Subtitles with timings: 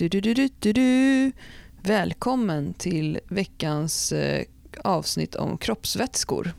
[0.00, 1.32] Du, du, du, du, du.
[1.82, 4.44] Välkommen till veckans eh,
[4.84, 6.52] avsnitt om kroppsvätskor.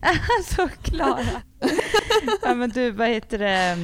[0.00, 1.42] Alltså Klara.
[2.42, 3.76] ja, men du, vad heter det?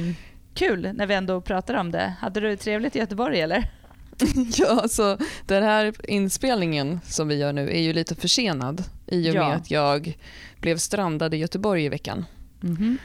[0.53, 2.13] Kul när vi ändå pratar om det.
[2.19, 3.71] Hade du trevligt i Göteborg eller?
[4.57, 9.33] ja, alltså den här inspelningen som vi gör nu är ju lite försenad i och
[9.33, 9.53] med Ja.
[9.53, 10.17] att jag
[10.59, 12.25] blev strandad i Göteborg i veckan.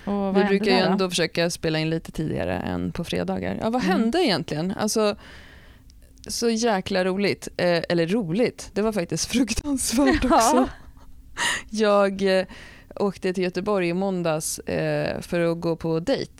[0.05, 0.93] Och vad Vi brukar ju där då?
[0.93, 3.59] ändå försöka spela in lite tidigare än på fredagar.
[3.61, 4.01] Ja, vad Mm.
[4.01, 4.71] hände egentligen?
[4.79, 5.17] Alltså,
[6.27, 7.49] så jäkla roligt.
[7.57, 10.57] Eh, eller roligt, det var faktiskt fruktansvärt också.
[10.57, 10.69] Ja.
[11.71, 12.47] Jag eh,
[12.97, 16.33] åkte till Göteborg i måndags eh, för att gå på dejt.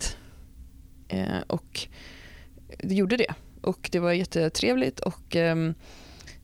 [1.07, 1.87] Eh, och
[2.83, 3.33] gjorde det.
[3.61, 5.73] Och det var jättetrevligt och ehm,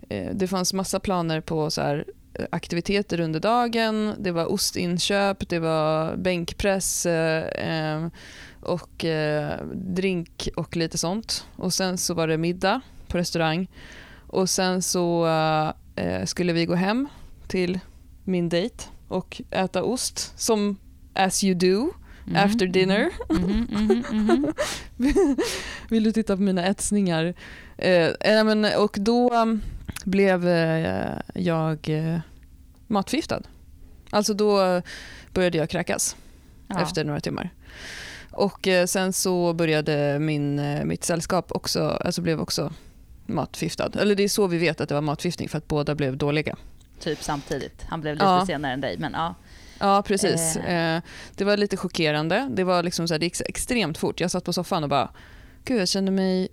[0.09, 2.05] eh, det fanns massa planer på så här,
[2.49, 4.13] aktiviteter under dagen.
[4.19, 8.07] Det var ostinköp, det var bänkpress eh, eh,
[8.61, 11.47] och eh, drink och lite sånt.
[11.55, 13.67] Och sen så var det middag på restaurang.
[14.27, 15.25] Och sen så
[15.95, 17.07] eh, skulle vi gå hem
[17.47, 17.79] till
[18.23, 20.77] min dejt och äta ost som
[21.13, 21.91] as you do
[22.25, 23.09] Mhm, after dinner.
[23.29, 24.53] mhm, mhm, mhm.
[25.89, 27.33] Vill du titta på mina etsningar?
[27.77, 29.61] Eh, eh, men, och då um,
[30.05, 32.19] blev eh, jag eh,
[32.87, 33.41] matförgiftad.
[34.09, 34.81] Alltså då
[35.33, 36.15] började jag kräkas
[36.67, 36.81] Ja.
[36.81, 37.49] efter några timmar.
[38.31, 42.73] Och sen så började min, mitt sällskap också, alltså blev också
[43.25, 43.91] matförgiftad.
[43.99, 46.55] Eller det är så vi vet att det var matförgiftning för att båda blev dåliga.
[46.99, 47.83] Typ samtidigt.
[47.89, 48.45] Han blev lite Ja.
[48.45, 49.35] senare än dig, men ja.
[49.79, 50.55] Ja, precis.
[50.57, 51.01] Eh.
[51.35, 52.49] Det var lite chockerande.
[52.51, 54.19] Det, var liksom så här, det gick extremt fort.
[54.19, 55.09] Jag satt på soffan och bara,
[55.65, 56.47] gud jag kände mig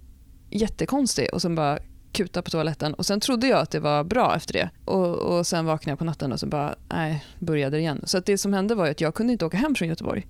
[0.51, 1.79] jättekonstig och sen bara
[2.13, 2.95] kuta på toaletten.
[2.95, 4.71] Och sen trodde jag att det var bra efter det.
[4.85, 8.01] Och, och sen vaknade jag på natten och så bara, nej, började det igen.
[8.05, 10.27] Så att det som hände var att jag kunde inte åka hem från Göteborg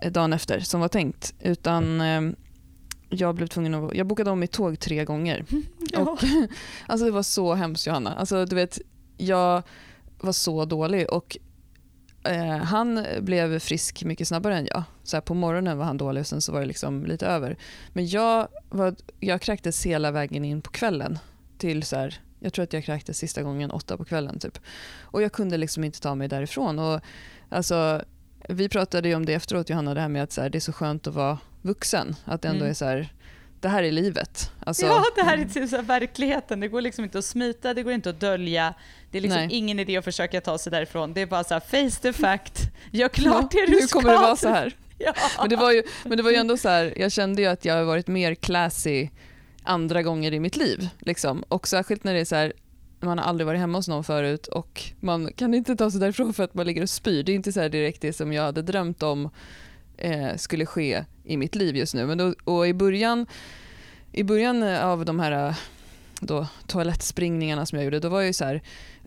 [0.00, 1.34] eh, dagen efter som var tänkt.
[1.40, 2.20] Utan eh,
[3.08, 5.44] jag blev tvungen att, jag bokade om mitt tåg tre gånger.
[5.96, 6.18] Och,
[6.86, 8.14] alltså det var så hemskt Johanna.
[8.14, 8.78] Alltså, du vet,
[9.16, 9.62] jag
[10.20, 11.36] var så dålig och
[12.24, 14.82] eh, han blev frisk mycket snabbare än jag.
[15.02, 17.56] Så här, på morgonen var han dålig och sen så var det liksom lite över.
[17.92, 21.18] Men jag, var, jag kräktes hela vägen in på kvällen.
[21.58, 24.38] Till så här, jag tror att jag kräktes sista gången åtta på kvällen.
[24.38, 24.58] Typ.
[25.00, 26.78] Och jag kunde liksom inte ta mig därifrån.
[26.78, 27.00] Och,
[27.48, 28.02] alltså,
[28.48, 30.72] vi pratade om det efteråt Johanna, det här med att så här, det är så
[30.72, 32.16] skönt att vara vuxen.
[32.24, 32.70] Att det ändå Mm.
[32.70, 33.08] är så här,
[33.60, 34.52] det här är livet.
[34.60, 36.60] Alltså, ja, det här är typ så verkligheten.
[36.60, 38.74] Det går liksom inte att smita, det går inte att dölja.
[39.10, 39.56] Det är liksom Nej.
[39.56, 41.12] ingen idé att försöka ta sig därifrån.
[41.12, 42.60] Det är bara så här, face the fact.
[42.92, 44.00] Gör klart det du nu ska.
[44.00, 44.76] kommer det vara så här.
[45.00, 45.14] Ja.
[45.40, 47.64] Men det var ju, men det var ju ändå så här, jag kände ju att
[47.64, 49.08] jag har varit mer classy
[49.62, 50.88] andra gånger i mitt liv.
[50.98, 51.42] Liksom.
[51.48, 52.52] Och särskilt när det är så här,
[53.00, 56.34] man har aldrig varit hemma hos någon förut och man kan inte ta sig därifrån
[56.34, 57.22] för att man ligger och spyr.
[57.22, 59.30] Det är inte så direkt det som jag hade drömt om
[59.98, 62.06] eh, skulle ske i mitt liv just nu.
[62.06, 63.26] Men då, och i början,
[64.12, 65.56] i början eh, av de här eh,
[66.20, 68.62] då, toalettspringningarna som jag gjorde, då var jag ju så här,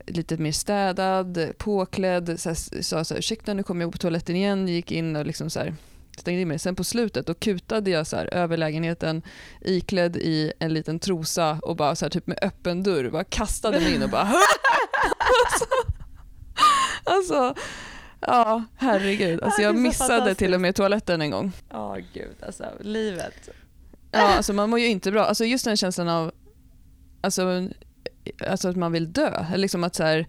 [0.08, 4.36] lite mer städad, påklädd, så här, sa så här, ursäkta nu kommer jag på toaletten
[4.36, 5.76] igen, gick in och liksom så här,
[6.18, 6.60] stängde in mig.
[6.60, 9.22] Sen på slutet då kutade jag så här, över lägenheten
[9.62, 13.80] iklädd i en liten trosa och bara så här, typ med öppen dörr, bara kastade
[13.80, 14.22] mig in och bara
[15.44, 15.66] alltså,
[17.04, 17.56] alltså,
[18.28, 19.44] ja herregud.
[19.44, 21.52] Alltså Ja, jag missade till och med toaletten en gång.
[21.70, 22.66] Ja, gud alltså.
[22.80, 23.50] Livet.
[24.12, 25.26] Ja, alltså man mår ju inte bra.
[25.26, 26.32] Alltså just den känslan av
[27.22, 27.70] alltså,
[28.48, 29.46] alltså att man vill dö.
[29.56, 30.28] Liksom att, så här,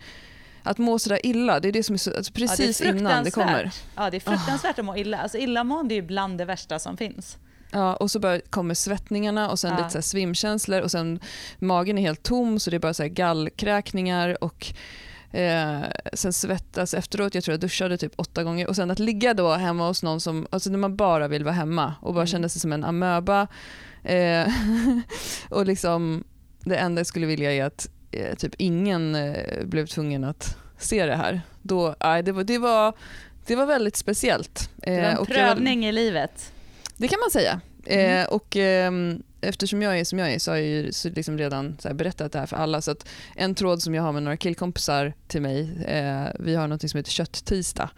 [0.62, 2.96] att må sådär illa, det är det som är så, alltså Ja, precis det är
[2.96, 3.70] innan det kommer.
[3.96, 5.18] Ja, det är fruktansvärt att må illa.
[5.18, 7.38] Alltså illamående är ju bland det värsta som finns.
[7.70, 9.78] Ja, och så kommer svettningarna och sen Ja.
[9.78, 11.20] lite så svimkänslor och sen
[11.58, 14.66] magen är helt tom så det är bara så här gallkräkningar och
[15.32, 15.80] eh,
[16.12, 17.34] sen svettas efteråt.
[17.34, 20.20] Jag tror jag duschade typ åtta gånger och sen att ligga då hemma hos någon
[20.20, 22.26] som, alltså när man bara vill vara hemma och bara Mm.
[22.26, 23.46] känna sig som en amöba
[24.04, 24.48] eh,
[25.50, 26.24] och liksom
[26.64, 31.06] det enda jag skulle vilja är att eh, typ ingen eh, blev tvungen att se
[31.06, 31.40] det här.
[31.62, 32.92] Då, nej, det, var, det, var,
[33.46, 34.70] det var väldigt speciellt.
[34.76, 36.52] Det var Eh, en och jag var- prövning i livet.
[36.96, 37.60] det kan man säga.
[37.86, 38.20] Mm.
[38.20, 41.76] Eh, och, ehm, eftersom jag är som jag är så har jag ju liksom redan
[41.94, 42.82] berättat det här för alla.
[42.82, 46.68] Så att en tråd som jag har med några killkompisar till mig, eh, vi har
[46.68, 47.90] något som heter kött-tisdag.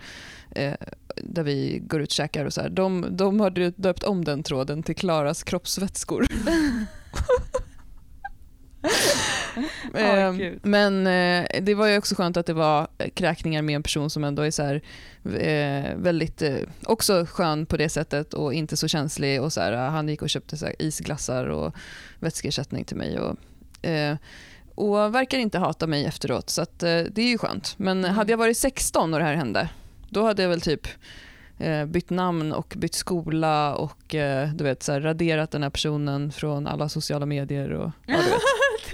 [0.50, 0.74] Eh,
[1.16, 2.68] där vi går ut och käkar och så här.
[2.68, 6.26] De, de har dö- döpt om den tråden till Klaras kroppsvätskor.
[9.94, 10.58] Eh, Gud.
[10.62, 14.10] men eh, det var ju också skönt att det var eh, kräkningar med en person
[14.10, 14.82] som ändå är så här,
[15.24, 19.42] eh, väldigt, eh, också skön på det sättet och inte så känslig.
[19.42, 21.74] Och så här, han gick och köpte så här, isglassar och
[22.20, 23.18] vätskeersättning till mig.
[23.18, 23.36] Och,
[23.88, 24.16] eh,
[24.74, 27.74] och verkar inte hata mig efteråt, så att, eh, det är ju skönt.
[27.76, 28.14] Men Mm.
[28.14, 29.68] hade jag varit 16 och det här hände,
[30.08, 30.88] då hade jag väl typ
[31.58, 35.70] eh, bytt namn och bytt skola och eh, du vet, så här, raderat den här
[35.70, 37.70] personen från alla sociala medier.
[37.72, 38.40] Och, ja, du vet.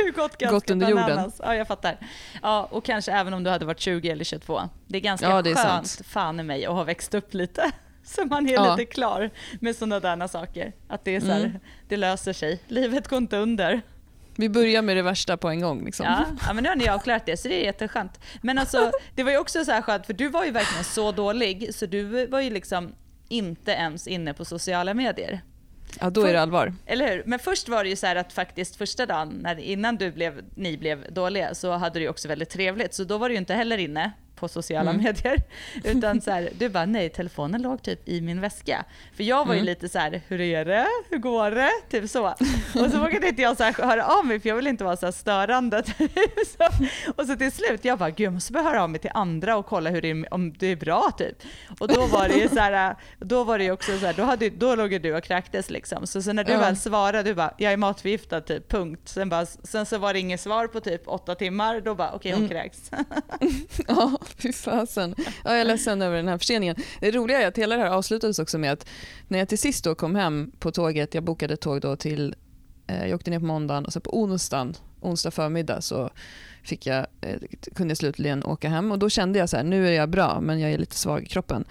[0.07, 1.07] du gått ganska Gått under jorden.
[1.07, 1.41] bananas.
[1.45, 1.97] Ja, jag fattar.
[2.43, 4.61] Ja, och kanske även om du hade varit 20 eller 22.
[4.87, 6.07] Det är ganska Ja, det är skönt, sant.
[6.07, 7.71] fan i mig, att ha växt upp lite.
[8.05, 8.77] Så man är Ja.
[8.77, 9.31] lite klar
[9.61, 10.73] med sådana där saker.
[10.89, 11.59] Att det är så här, Mm.
[11.89, 12.61] det löser sig.
[12.69, 13.81] Livet går inte under.
[14.37, 15.85] Vi börjar med det värsta på en gång.
[15.85, 16.07] Liksom.
[16.07, 18.21] Ja, ja, men nu har ni avklarat det, så det är jätteskönt.
[18.43, 21.13] Men alltså, det var ju också så här skönt, för du var ju verkligen så
[21.13, 22.93] dålig, så du var ju liksom
[23.29, 25.41] inte ens inne på sociala medier.
[26.01, 26.73] Ja, då är det allvar.
[26.87, 27.23] Eller hur?
[27.27, 30.77] Men först var det ju så att faktiskt första dagen, när, innan du blev, ni
[30.77, 32.95] blev dåliga, så hade du också väldigt trevligt.
[32.95, 35.03] Så då var du ju inte heller inne på sociala Mm.
[35.03, 35.43] medier.
[35.85, 38.85] Utan så här, du bara, nej, telefonen låg typ i min väska.
[39.17, 39.67] För jag var ju Mm.
[39.67, 40.87] lite så här, hur är det?
[41.11, 41.71] Hur går det?
[41.91, 42.27] Typ så.
[42.75, 44.97] Och så vågade inte jag så här höra av mig, för jag ville inte vara
[44.97, 45.83] så här störande.
[46.59, 46.69] Så,
[47.17, 49.57] och så till slut, jag bara, gud jag måste börja höra av mig till andra
[49.57, 51.37] och kolla hur det är, om det är bra typ.
[51.81, 54.23] Och då var det ju så här, då var det ju också så här, då,
[54.23, 56.07] hade, då låg du och kräktes liksom.
[56.07, 56.59] Så, så när du Ja.
[56.61, 59.01] väl svarade, du bara, jag är matförgiftad typ, punkt.
[59.09, 62.33] Sen, bara, sen så var det inget svar på typ åtta timmar, då bara, okej
[62.33, 62.51] hon Mm.
[62.51, 62.91] kräks.
[63.89, 65.15] Ja, fy fasen.
[65.19, 66.77] Ja, jag är ledsen över den här förseningen.
[67.01, 68.89] Det roliga är att hela det här avslutades också med att
[69.29, 72.35] när jag till sist då kom hem på tåget, jag bokade ett tåg då till,
[72.87, 76.11] eh, jag åkte ner på måndagen och så på onsdagen, onsdag förmiddag så
[76.63, 77.37] fick jag, eh,
[77.75, 80.41] kunde jag slutligen åka hem och då kände jag så här, nu är jag bra
[80.41, 81.65] men jag är lite svag i kroppen.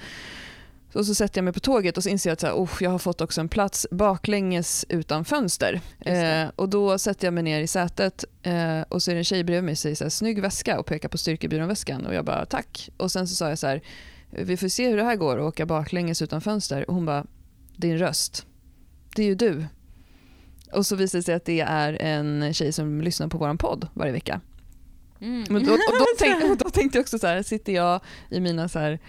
[0.94, 2.70] Så, så sätter jag mig på tåget och så inser jag att så här, oh,
[2.80, 5.82] jag har fått också en plats baklänges utan fönster.
[6.00, 9.26] Eh, och då sätter jag mig ner i sätet eh, och så är det en
[9.26, 12.26] tjej bredvid mig och säger så här, snygg väska och pekar på styrkebyrån-väskan och jag
[12.26, 12.90] bara tack.
[12.98, 13.82] Och sen så sa jag så här,
[14.30, 17.26] vi får se hur det här går att åka baklänges utan fönster och hon bara,
[17.76, 18.46] din röst,
[19.16, 19.66] det är ju du.
[20.72, 23.88] Och så visade det sig att det är en tjej som lyssnar på vår podd
[23.94, 24.42] varje vecka.
[25.22, 25.46] Mm.
[25.50, 28.40] Men då, och då, tänkte, och då tänkte jag också så här, sitter jag i
[28.40, 29.00] mina så här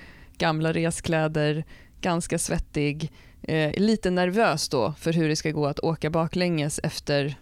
[0.41, 1.65] gamla reskläder,
[2.01, 7.35] ganska svettig, eh, lite nervös då för hur det ska gå att åka baklänges efter,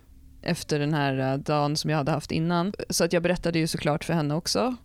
[0.43, 2.73] efter den här eh, dagen som jag hade haft innan.
[2.91, 4.77] Så att jag berättade ju såklart för henne också.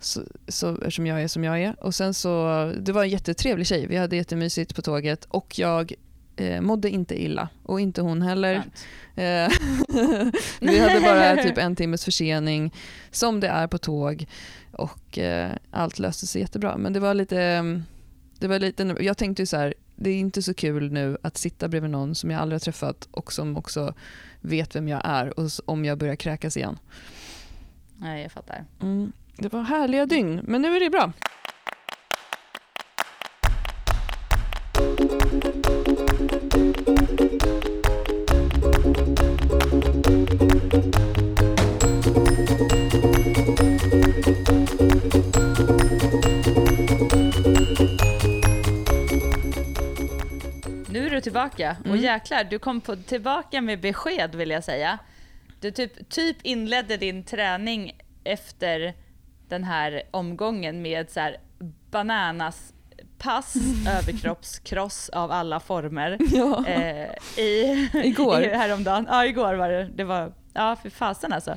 [0.00, 1.84] Så, så, eftersom jag är som jag är.
[1.84, 3.86] Och sen så, det var en jättetrevlig tjej.
[3.86, 5.92] Vi hade jättemysigt på tåget och jag
[6.40, 7.48] eh, mådde inte illa.
[7.62, 8.54] Och inte hon heller.
[9.14, 9.48] Eh,
[10.60, 12.74] vi hade bara typ en timmes försening
[13.10, 14.26] som det är på tåg
[14.72, 16.76] och eh, allt löste sig jättebra.
[16.76, 17.62] Men det var lite,
[18.38, 21.36] det var lite, jag tänkte ju så här, det är inte så kul nu att
[21.36, 23.94] sitta bredvid någon som jag aldrig har träffat och som också
[24.40, 26.78] vet vem jag är och om jag börjar kräkas igen.
[27.96, 28.64] Nej, jag fattar.
[28.82, 31.12] Mm, det var härliga dygn, men nu är det bra.
[51.32, 51.76] Tillbaka.
[51.80, 52.00] Och Mm.
[52.00, 54.98] jäklar, du kom på, tillbaka med besked vill jag säga.
[55.60, 57.92] Du typ, typ inledde din träning
[58.24, 58.94] efter
[59.48, 61.36] den här omgången med så här
[61.90, 62.72] bananas
[63.18, 63.54] pass,
[63.88, 66.16] överkroppskross av alla former.
[66.32, 66.66] Ja.
[66.66, 68.42] Eh, i, Igår.
[68.42, 69.06] i, häromdagen.
[69.10, 69.84] Ja, igår var det.
[69.94, 71.56] Det var, ja, för fasen alltså.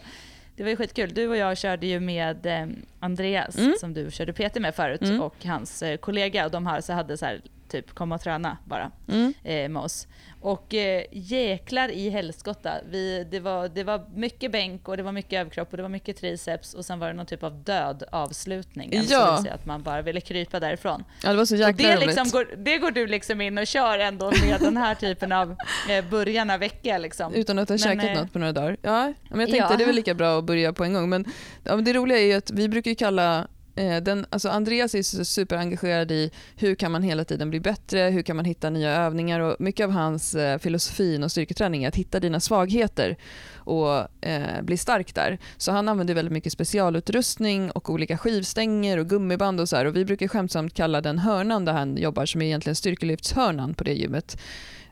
[0.56, 1.14] Det var ju skitkul.
[1.14, 2.68] Du och jag körde ju med eh,
[3.00, 3.74] Andreas, Mm.
[3.80, 5.22] som du körde PT med förut, Mm.
[5.22, 6.46] och hans eh, kollega.
[6.46, 7.42] Och de har, så hade så här,
[7.72, 9.34] typ komma och träna bara Mm.
[9.44, 10.08] eh, med oss.
[10.42, 12.72] Och eh, jäklar i helskotta.
[12.90, 15.90] Vi, det, var, det var mycket bänk och det var mycket överkropp och det var
[15.90, 18.98] mycket triceps och sen var det någon typ av död avslutning.
[18.98, 19.26] Alltså, Ja.
[19.26, 21.04] det vill säga att man bara ville krypa därifrån.
[21.24, 24.00] ja, det var så jäkla det, liksom går, det går du liksom in och kör
[24.00, 25.56] ändå med den här typen av
[25.90, 26.98] eh, början av vecka.
[26.98, 27.34] Liksom.
[27.34, 28.78] Utan att ha Men, käkat eh, något på några dagar.
[28.82, 29.78] Ja, men jag tänkte ja.
[29.78, 31.10] det är väl lika bra att börja på en gång.
[31.10, 31.26] Men,
[31.64, 33.48] ja, men det roliga är ju att vi brukar kalla
[33.82, 38.22] Eh, den, alltså Andreas är superengagerad i hur kan man hela tiden bli bättre, hur
[38.22, 41.96] kan man hitta nya övningar och mycket av hans eh, filosofi inom styrketräning är att
[41.96, 43.18] hitta dina svagheter
[43.56, 45.38] och eh, bli stark där.
[45.58, 49.96] Så han använder väldigt mycket specialutrustning och olika skivstänger och gummiband och så här och
[49.96, 53.94] vi brukar skämtsamt kalla den hörnan där han jobbar som är egentligen styrkelyftshörnan på det
[53.94, 54.38] gymmet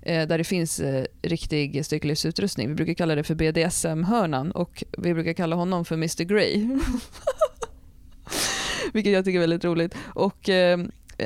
[0.02, 2.68] eh, där det finns eh, riktig styrkelyftsutrustning.
[2.68, 6.68] Vi brukar kalla det för BDSM-hörnan och vi brukar kalla honom för Mr Grey.
[8.94, 9.96] Vilket jag tycker är väldigt roligt.
[10.16, 10.80] Och, eh,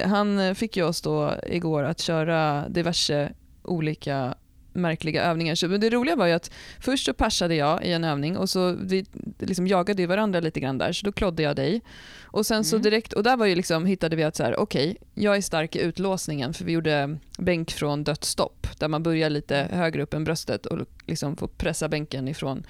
[0.06, 3.32] han fick ju oss då igår att köra diverse
[3.64, 4.36] olika
[4.74, 5.56] märkliga övningar.
[5.56, 8.50] Så, men det roliga var ju att först så passade jag i en övning och
[8.50, 9.06] så vi
[9.40, 11.82] liksom jagade varandra lite grann där, så då klodde jag dig.
[12.22, 12.84] Och sen så Mm.
[12.84, 15.76] direkt, och där var ju liksom, hittade vi att så här, okej, jag är stark
[15.76, 20.24] i utlåsningen för vi gjorde bänk från dödsstopp där man börjar lite högre upp än
[20.24, 22.64] bröstet och liksom får pressa bänken ifrån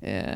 [0.00, 0.34] eh,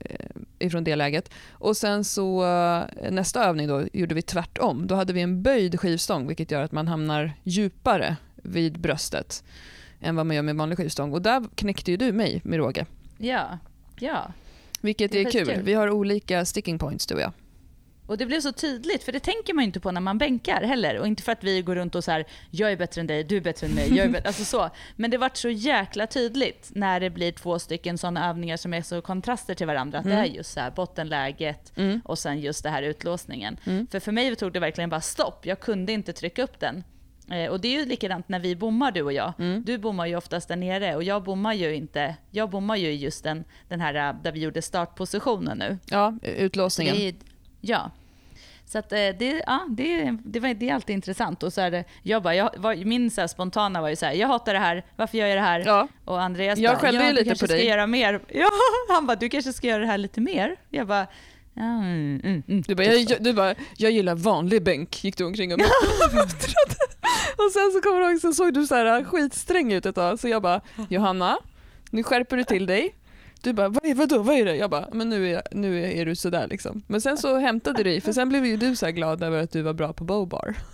[0.00, 0.26] eh,
[0.58, 1.30] ifrån det läget.
[1.50, 4.86] Och sen så eh, nästa övning då gjorde vi tvärtom.
[4.86, 9.44] Då hade vi en böjd skivstång vilket gör att man hamnar djupare vid bröstet
[10.00, 11.12] än vad man gör med vanlig skivstång.
[11.12, 12.86] Och där knäckte ju du mig med råge.
[13.18, 13.58] Ja,
[14.00, 14.32] ja.
[14.80, 15.32] Vilket är är kul.
[15.32, 15.62] skitkul.
[15.62, 17.32] Vi har olika sticking points du och jag.
[18.06, 20.62] Och det blev så tydligt, för det tänker man ju inte på när man bänkar
[20.62, 20.98] heller.
[20.98, 23.24] Och inte för att vi går runt och så här, jag är bättre än dig,
[23.24, 24.70] du är bättre än mig, jag är bättre, alltså så.
[24.96, 28.82] Men det vart så jäkla tydligt när det blir två stycken sådana övningar som är
[28.82, 29.98] så kontraster till varandra.
[29.98, 32.00] Att det är just så här bottenläget Mm.
[32.04, 33.56] och sen just det här utlåsningen.
[33.64, 33.86] Mm.
[33.90, 36.84] För för mig tog det verkligen bara stopp, jag kunde inte trycka upp den.
[37.30, 39.32] Eh, och det är ju likadant när vi bommar du och jag.
[39.38, 39.62] Mm.
[39.66, 43.24] Du bommar ju oftast där nere och jag bommar ju inte, jag bommar ju just
[43.24, 45.78] den, den här eh, där vi gjorde startpositionen nu.
[45.90, 46.96] Ja, utlåsningen.
[47.66, 47.90] Ja.
[48.66, 51.42] Så att, eh, det, ja, det, det, var, det är alltid intressant.
[51.42, 54.12] Och så är det, jag bara, jag, var, min så spontana var ju så här,
[54.12, 55.62] jag hatar det här, varför gör jag det här?
[55.66, 57.66] Ja, Och Andreas Jag bara, ja, du kanske ska dig.
[57.66, 58.20] göra mer.
[58.28, 58.48] Ja,
[58.88, 60.56] han bara, du kanske ska göra det här lite mer.
[60.70, 61.06] Jag bara,
[61.56, 62.62] mm, mm, mm.
[62.62, 65.76] du bara, jag, jag, du bara, jag gillar vanlig bänk, gick du omkring och muttrade.
[67.36, 70.20] Och sen så kommer du ihåg, så såg du så här skitsträng ut ett tag,
[70.20, 71.38] så jag bara, Johanna,
[71.90, 72.94] nu skärper du till dig.
[73.42, 74.56] Du bara, vad är, vadå, vad är det?
[74.56, 76.82] Jag bara, men nu är, nu är du sådär liksom.
[76.86, 79.50] Men sen så hämtade du dig, för sen blev ju du så glad över att
[79.52, 80.54] du var bra på bowbar.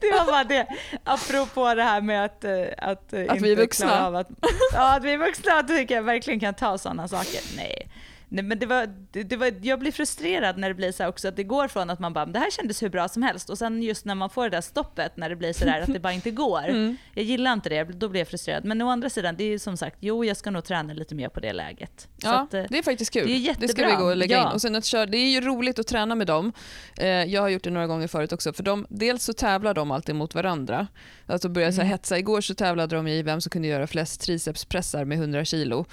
[0.00, 0.66] Det var bara det.
[1.04, 4.18] Apropå det här med att, eh, att, eh, Att vi är vuxna.
[4.18, 4.28] att,
[4.72, 7.40] ja, att vi är vuxna, att jag verkligen kan ta sådana saker.
[7.56, 7.88] Nej.
[8.32, 11.28] Nej, men det var, det, det var, jag blir frustrerad när det blir så också
[11.28, 13.58] att det går från att man bara, det här kändes hur bra som helst och
[13.58, 16.00] sen just när man får det där stoppet när det blir så där att det
[16.00, 16.60] bara inte går.
[16.70, 16.96] Mm.
[17.14, 18.64] Jag gillar inte det, då blir jag frustrerad.
[18.64, 21.14] Men å andra sidan, det är ju som sagt, jo jag ska nog träna lite
[21.14, 22.08] mer på det läget.
[22.22, 23.26] Ja, att, eh, det är faktiskt kul.
[23.26, 23.88] det är ska jättebra.
[23.90, 24.42] vi gå och lägga Ja.
[24.48, 24.54] in.
[24.54, 26.52] Och sen att köra, det är ju roligt att träna med dem.
[26.98, 28.52] Eh, jag har gjort det några gånger förut också.
[28.52, 30.86] För de, dels så tävlar de alltid mot varandra.
[31.26, 31.90] Alltså börjar så här Mm.
[31.92, 32.18] hetsa.
[32.18, 35.84] Igår så tävlade de i vem som kunde göra flest tricepspressar med 100 kilo.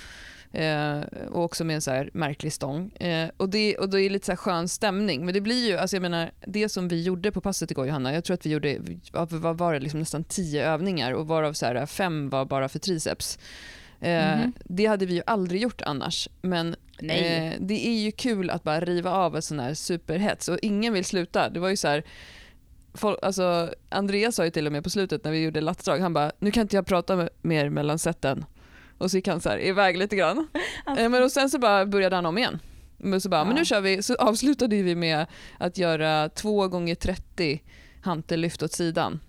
[0.58, 1.00] Eh,
[1.32, 2.92] och också med en så märklig stång.
[2.92, 5.26] Eh, och, det, och det är lite så här skön stämning.
[5.26, 8.14] Men det blir ju, alltså jag menar, det som vi gjorde på passet igår Johanna,
[8.14, 8.78] jag tror att vi gjorde,
[9.32, 12.80] vad var det, liksom nästan tio övningar och varav så här fem var bara för
[12.80, 13.40] triceps.
[14.02, 14.54] Eh, Mhm.
[14.64, 16.30] Det hade vi ju aldrig gjort annars.
[16.42, 20.60] Men eh, det är ju kul att bara riva av en sån här superhets och
[20.62, 21.50] ingen vill sluta.
[21.50, 22.04] Det var ju så här,
[22.94, 26.14] folk, alltså, Andreas sa ju till och med på slutet när vi gjorde latsdrag, han
[26.14, 28.46] bara “nu kan inte jag prata mer mellan seten”
[28.98, 30.48] och så gick han så här iväg lite grann.
[30.86, 32.60] Alltså- Eh, men och sen så bara började han om igen.
[32.98, 33.60] Men så bara, men Ja.
[33.60, 35.26] nu kör vi, så avslutade vi med
[35.60, 37.62] att göra 2 gånger 30
[38.04, 39.20] hantellyft åt sidan.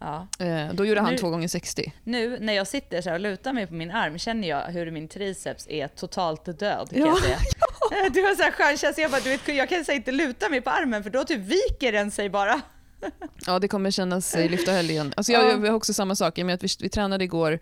[0.00, 0.26] ja.
[0.38, 3.52] Eh, då gjorde han Nu- 2 gånger 60 Nu när jag sitter så och lutar
[3.52, 6.88] mig på min arm känner jag hur min triceps är totalt död.
[6.90, 7.38] Kan Ja, jag säga.
[8.12, 10.48] Du har så här skön känsla, jag, bara, du vet, jag kan säga inte luta
[10.48, 12.60] mig på armen för då typ viker den sig bara.
[13.46, 15.12] Ja, det kommer kännas i lyfta helgen.
[15.16, 15.50] Alltså jag, Ja.
[15.50, 17.58] jag har också samma sak, med att vi, vi tränade igår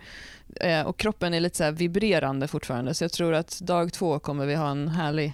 [0.57, 4.47] eh, och kroppen är lite så vibrerande fortfarande, så jag tror att dag två kommer
[4.47, 5.33] vi ha en härlig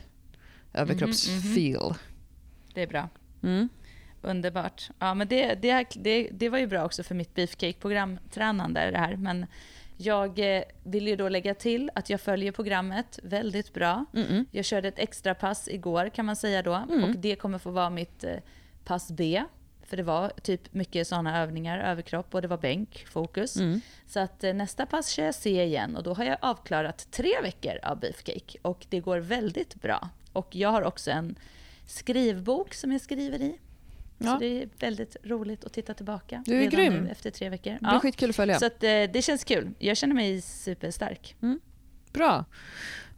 [0.74, 1.94] överkroppsfeel.
[2.74, 3.08] Det är bra.
[3.42, 3.68] Mm.
[4.22, 4.90] Underbart.
[4.98, 8.98] Ja, men det, det, det, det var ju bra också för mitt beefcake-program, tränande det
[8.98, 9.16] här.
[9.16, 9.46] Men
[9.96, 14.04] jag eh, vill ju då lägga till att jag följer programmet väldigt bra.
[14.12, 14.46] Mm-mm.
[14.50, 16.74] Jag körde ett extra pass igår kan man säga då.
[16.74, 17.04] Mm.
[17.04, 18.34] Och det kommer få vara mitt eh,
[18.84, 19.42] pass B.
[19.88, 23.56] För det var typ mycket sådana övningar, överkropp och det var bänk, fokus.
[23.56, 23.80] Mm.
[24.06, 27.40] Så att eh, nästa pass kör jag C igen och då har jag avklarat tre
[27.42, 28.58] veckor av beefcake.
[28.62, 30.08] Och det går väldigt bra.
[30.32, 31.38] Och jag har också en
[31.86, 33.58] skrivbok som jag skriver i.
[34.18, 34.26] Ja.
[34.32, 36.42] Så det är väldigt roligt att titta tillbaka.
[36.46, 37.04] Du är redan grym.
[37.04, 37.72] Nu efter tre veckor.
[37.72, 38.58] Det blir skitkul att följa.
[38.58, 39.70] Så att, eh, det känns kul.
[39.78, 41.36] Jag känner mig superstark.
[42.12, 42.44] Bra.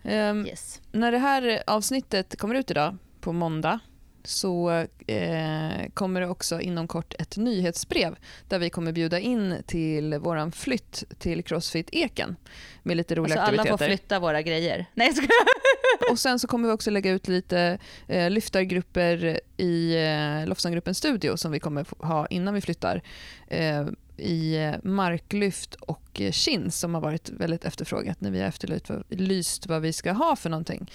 [0.05, 0.81] Ehm, Yes.
[0.93, 3.81] När det här avsnittet kommer ut idag, på måndag,
[4.25, 4.71] så
[5.07, 8.17] eh, kommer det också inom kort ett nyhetsbrev
[8.49, 12.37] där vi kommer bjuda in till våran flytt till Crossfit Eken
[12.83, 13.97] med lite roliga Alltså alla får aktiviteter.
[13.97, 14.87] flytta våra grejer.
[14.95, 15.31] Nej skojar.
[16.11, 21.37] Och sen så kommer vi också lägga ut lite eh, lyftargrupper i eh, Lofsangruppens studio
[21.37, 23.03] som vi kommer ha innan vi flyttar.
[23.49, 28.47] Eh, I eh, marklyft och eh, chins som har varit väldigt efterfrågat när vi har
[28.49, 30.91] efterlyst vad, lyst vad vi ska ha för någonting.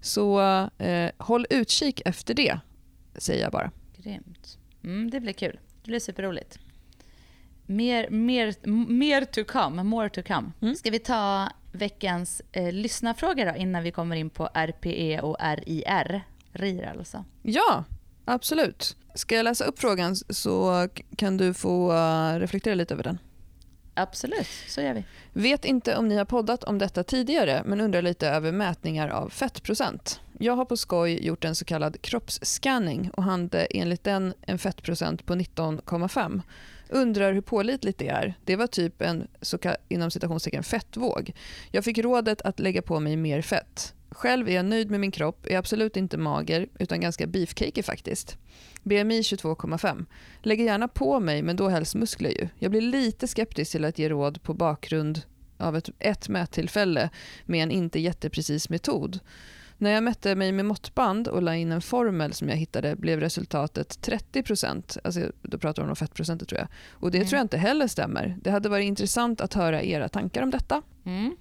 [0.00, 0.40] Så
[0.78, 2.58] eh, håll utkik efter det,
[3.18, 3.70] säger jag bara.
[3.96, 4.58] Grymt.
[4.84, 5.58] Mm, det blir kul.
[5.82, 6.58] Det blir superroligt.
[7.66, 8.54] Mer, mer,
[8.88, 10.52] mer to come, more to come.
[10.60, 10.74] Mm.
[10.74, 16.22] Ska vi ta veckans eh, lyssnarfråga då innan vi kommer in på RPE och RIR?
[16.52, 17.24] RIR alltså.
[17.42, 17.84] Ja,
[18.24, 18.96] absolut.
[19.14, 23.18] Ska jag läsa upp frågan så kan du få eh, reflektera lite över den.
[23.98, 25.04] Absolut, så gör vi.
[25.32, 29.28] Vet inte om ni har poddat om detta tidigare men undrar lite över mätningar av
[29.28, 30.20] fettprocent.
[30.38, 35.26] Jag har på skoj gjort en så kallad kroppsscanning och hade enligt den en fettprocent
[35.26, 36.42] på 19,5.
[36.88, 38.34] Undrar hur pålitligt det är.
[38.44, 41.32] Det var typ en så ka- inom citationstecken fettvåg.
[41.70, 43.94] Jag fick rådet att lägga på mig mer fett.
[44.10, 48.38] Själv är jag nöjd med min kropp, är absolut inte mager utan ganska beefcakey faktiskt.
[48.82, 50.06] BMI 22,5.
[50.42, 52.48] Lägger gärna på mig men då helst muskler ju.
[52.58, 55.22] Jag blir lite skeptisk till att ge råd på bakgrund
[55.56, 57.10] av ett, ett mättillfälle
[57.44, 59.20] med en inte jätteprecis metod.
[59.80, 63.20] När jag mätte mig med måttband och la in en formel som jag hittade blev
[63.20, 64.42] resultatet 30
[65.04, 66.68] Alltså, då pratar hon om fettprocentet tror jag.
[66.90, 67.28] Och det mm.
[67.28, 68.38] tror jag inte heller stämmer.
[68.42, 70.82] Det hade varit intressant att höra era tankar om detta.
[71.04, 71.36] Mm.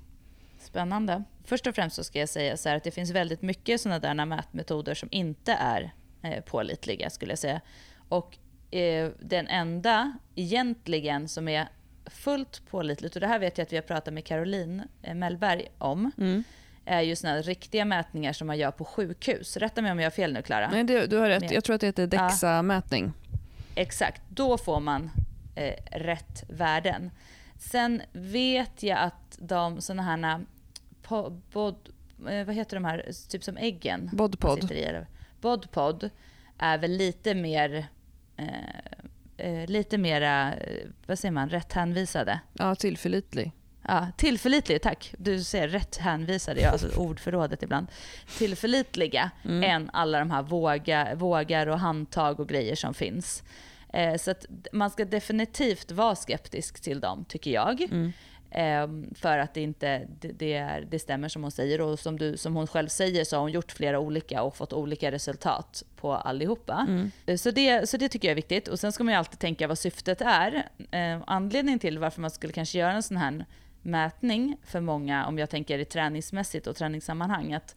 [0.68, 1.24] Spännande.
[1.44, 4.26] Först och främst så ska jag säga så att det finns väldigt mycket sådana där
[4.26, 7.62] mätmetoder som inte är eh, pålitliga skulle jag säga.
[8.10, 8.38] Och
[8.72, 11.68] eh, den enda egentligen som är
[12.06, 15.68] fullt pålitligt, och det här vet jag att vi har pratat med Caroline eh, Mellberg
[15.78, 16.44] om, mm.
[16.86, 19.58] är ju såna riktiga mätningar som man gör på sjukhus.
[19.58, 20.70] Rätta mig om jag har fel nu Klara.
[20.70, 21.52] Nej, det, du har rätt.
[21.52, 23.12] Jag tror att det heter DEXA-mätning.
[23.32, 23.40] Ja,
[23.76, 25.12] exakt, då får man
[25.56, 27.12] eh, rätt värden.
[27.60, 30.46] Sen vet jag att de såna här
[31.52, 31.76] bod,
[32.30, 34.10] eh, vad heter de här, typ som äggen?
[34.14, 34.72] Bodpod.
[35.42, 36.10] Bodpod
[36.58, 37.88] är väl lite mer
[38.38, 38.48] eh,
[39.38, 42.40] eh, lite mera, eh, vad säger man, rätt hänvisade.
[42.54, 43.52] Ja, tillförlitlig.
[43.88, 45.14] Ja, tillförlitlig, tack.
[45.18, 47.88] Du säger rätt hänvisade, jag alltså ordförrådet ibland.
[48.38, 49.64] Tillförlitliga mm.
[49.64, 53.44] än alla de här våga, vågar och handtag och grejer som finns.
[53.94, 57.82] Eh, så att man ska definitivt vara skeptisk till dem, tycker jag.
[57.82, 58.14] Mm.
[58.52, 61.82] Ehm, för att det inte det, det, är, det stämmer som hon säger.
[61.82, 64.74] Och som, du, som hon själv säger så har hon gjort flera olika och fått
[64.74, 66.86] olika resultat på allihopa.
[66.88, 67.38] Mm.
[67.38, 68.68] Så, det, så det tycker jag är viktigt.
[68.68, 70.70] Och sen ska man ju alltid tänka vad syftet är.
[70.92, 73.46] Eh, anledningen till varför man skulle kanske göra en sån här
[73.82, 77.76] mätning för många, om jag tänker i träningsmässigt och träningssammanhang, att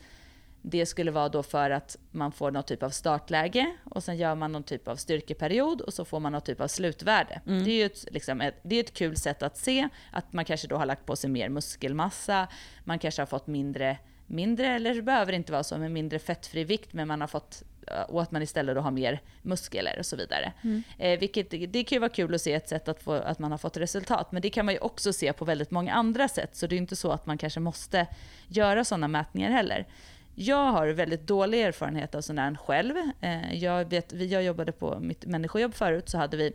[0.62, 4.34] det skulle vara då för att man får någon typ av startläge och sen gör
[4.34, 7.40] man någon typ av styrkeperiod och så får man någon typ av slutvärde.
[7.46, 7.64] Mm.
[7.64, 10.44] Det är ju ett, liksom ett, det är ett kul sätt att se att man
[10.44, 12.48] kanske då har lagt på sig mer muskelmassa,
[12.84, 16.64] man kanske har fått mindre, mindre eller det behöver inte vara så, med mindre fettfri
[16.64, 17.62] vikt, men man har fått
[18.08, 20.52] och att man istället då har mer muskler och så vidare.
[20.62, 20.82] Mm.
[20.98, 23.50] Eh, vilket, det kan ju vara kul att se ett sätt att, få, att man
[23.50, 26.56] har fått resultat, men det kan man ju också se på väldigt många andra sätt,
[26.56, 28.06] så det är inte så att man kanske måste
[28.48, 29.86] göra sådana mätningar heller.
[30.34, 32.96] Jag har väldigt dålig erfarenhet av sådant själv.
[33.20, 36.52] Eh, jag, vet, jag jobbade på mitt människojobb förut, så hade vi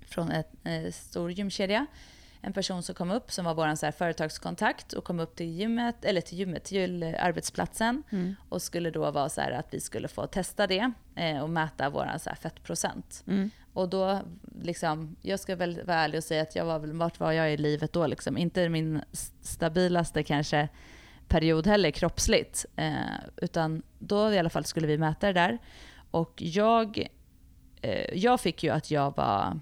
[0.00, 1.86] från en eh, stor gymkedja
[2.40, 5.46] en person som kom upp som var vår så här företagskontakt och kom upp till
[5.46, 8.34] gymmet, eller till gymmet, till arbetsplatsen mm.
[8.48, 12.18] och skulle då vara så att vi skulle få testa det eh, och mäta vår
[12.18, 13.24] så här fettprocent.
[13.26, 13.50] Mm.
[13.72, 14.20] Och då,
[14.62, 17.52] liksom, jag ska väl vara ärlig och säga att jag var väl, vart var jag
[17.52, 18.06] i livet då?
[18.06, 18.38] Liksom?
[18.38, 19.02] Inte min
[19.42, 20.68] stabilaste kanske
[21.28, 22.66] period heller kroppsligt.
[22.76, 22.92] Eh,
[23.36, 25.58] utan då i alla fall skulle vi mäta det där.
[26.10, 27.08] Och jag,
[27.82, 29.60] eh, jag fick ju att jag var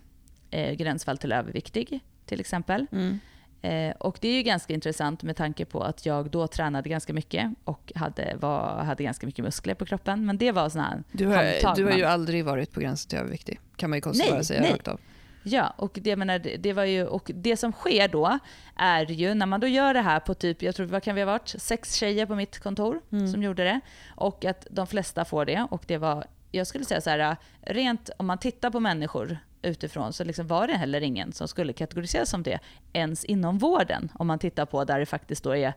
[0.51, 2.87] eh, gränsfall till överviktig till exempel.
[2.93, 3.19] Mm.
[3.63, 7.13] Eh, och det är ju ganska intressant med tanke på att jag då tränade ganska
[7.13, 10.27] mycket och hade, var, hade ganska mycket muskler på kroppen.
[10.27, 13.19] Men det var sådana här Du har, du har ju aldrig varit på gränsen till
[13.19, 14.13] överviktig, kan man ju
[14.45, 14.73] säga nej.
[14.73, 15.01] rakt av.
[15.49, 18.39] Ja, och det, menar, det, var ju, och det som sker då
[18.77, 21.21] är ju när man då gör det här på typ, jag tror vad kan vi
[21.21, 23.29] ha varit, sex tjejer på mitt kontor mm.
[23.29, 23.81] som gjorde det.
[24.15, 25.67] Och att de flesta får det.
[25.71, 30.13] Och det var, jag skulle säga så här, rent om man tittar på människor utifrån
[30.13, 32.59] så liksom var det heller ingen som skulle kategoriseras som det,
[32.93, 34.13] ens inom vården.
[34.15, 35.73] Om man tittar på där det faktiskt då är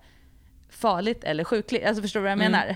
[0.70, 1.86] farligt eller sjukligt.
[1.86, 2.52] Alltså förstår du vad jag mm.
[2.52, 2.76] menar?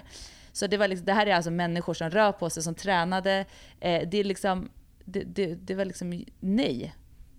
[0.51, 3.45] Så det, var liksom, det här är alltså människor som rör på sig, som tränade.
[3.79, 4.69] Eh, det är liksom
[5.05, 6.95] det, det, det var liksom nej.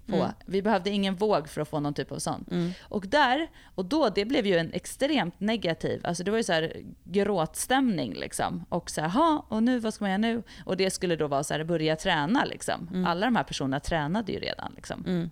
[0.07, 0.17] På.
[0.17, 0.31] Mm.
[0.47, 2.45] Vi behövde ingen våg för att få någon typ av sån.
[2.51, 2.73] Mm.
[2.83, 6.53] Och där, och då, det blev ju en extremt negativ, alltså det var ju så
[6.53, 8.65] här gråtstämning liksom.
[8.69, 10.43] Och så här, och nu, vad ska man göra nu?
[10.65, 12.89] Och det skulle då vara så här, börja träna liksom.
[12.93, 13.07] Mm.
[13.07, 15.05] Alla de här personerna tränade ju redan liksom.
[15.07, 15.31] Mm.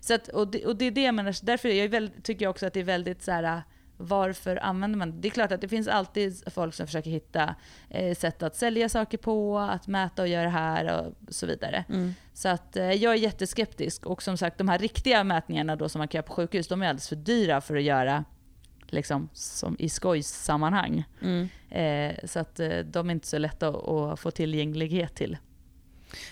[0.00, 2.50] Så att, och, det, och det är det jag menar, därför jag väldigt, tycker jag
[2.50, 3.62] också att det är väldigt så här,
[4.06, 5.16] varför använder man det?
[5.16, 7.54] Det är klart att det finns alltid folk som försöker hitta
[7.88, 11.84] eh, sätt att sälja saker på, att mäta och göra det här och så vidare.
[11.88, 12.14] Mm.
[12.34, 15.98] Så att eh, jag är jätteskeptisk och som sagt de här riktiga mätningarna då som
[15.98, 18.24] man kan göra på sjukhus, de är alldeles för dyra för att göra
[18.86, 21.04] liksom, som i skojssammanhang.
[21.22, 21.48] Mm.
[21.70, 25.38] Eh, så att eh, de är inte så lätta att, att få tillgänglighet till.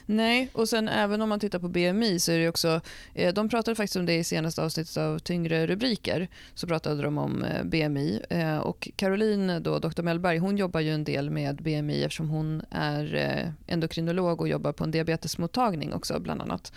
[0.07, 2.81] Nej, och sen även om man tittar på BMI så är det också,
[3.15, 7.19] eh, de pratade faktiskt om det i senaste avsnittet av Tyngre rubriker, så pratade de
[7.19, 10.03] om eh, BMI eh, och Caroline då, Dr.
[10.03, 14.73] Mellberg, hon jobbar ju en del med BMI eftersom hon är eh, endokrinolog och jobbar
[14.73, 16.73] på en diabetesmottagning också bland annat.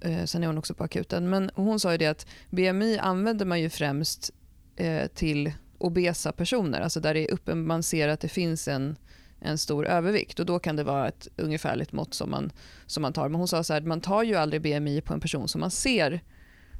[0.00, 1.30] Eh, sen är hon också på akuten.
[1.30, 4.30] Men hon sa ju det att BMI använder man ju främst
[4.76, 8.96] eh, till obesa personer, alltså där det är uppen, man ser att det finns en
[9.40, 12.52] en stor övervikt och då kan det vara ett ungefärligt mått som man,
[12.86, 13.28] som man tar.
[13.28, 15.70] Men hon sa så här, man tar ju aldrig BMI på en person som man
[15.70, 16.20] ser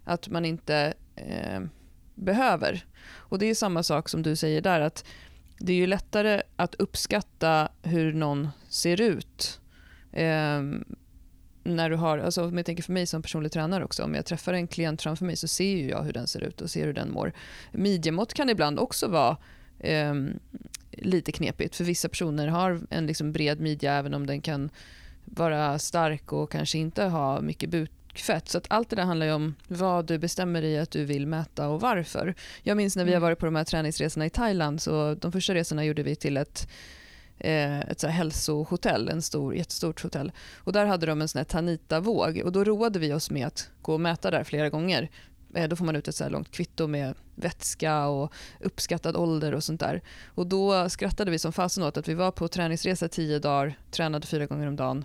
[0.05, 1.61] att man inte eh,
[2.15, 2.85] behöver.
[3.13, 5.05] Och Det är samma sak som du säger där, att
[5.59, 9.61] det är ju lättare att uppskatta hur någon ser ut.
[10.13, 10.63] Eh,
[11.63, 14.27] när du har, alltså om jag tänker för mig som personlig tränare också, om jag
[14.27, 16.87] träffar en klient framför mig så ser ju jag hur den ser ut och ser
[16.87, 17.33] hur den mår.
[17.73, 19.37] Midjemått kan ibland också vara
[19.81, 20.15] eh,
[20.91, 24.71] lite knepigt för vissa personer har en liksom bred midja även om den kan
[25.25, 28.49] vara stark och kanske inte ha mycket bukfett.
[28.49, 31.69] Så att allt det där handlar om vad du bestämmer i att du vill mäta
[31.69, 32.35] och varför.
[32.63, 33.27] Jag minns när vi har mm.
[33.27, 36.69] varit på de här träningsresorna i Thailand så de första resorna gjorde vi till ett
[37.39, 40.33] eh, ett så här hälsohotell, en stor, jättestort hotell.
[40.57, 43.71] Och där hade de en sån här Tanita-våg och då roade vi oss med att
[43.83, 45.11] gå och mäta där flera gånger.
[45.55, 49.55] Eh, då får man ut ett så här långt kvitto med vätska och uppskattad ålder
[49.55, 50.03] och sånt där.
[50.35, 54.27] Och då skrattade vi som fasen åt att vi var på träningsresa tio dagar, tränade
[54.27, 55.05] fyra gånger om dagen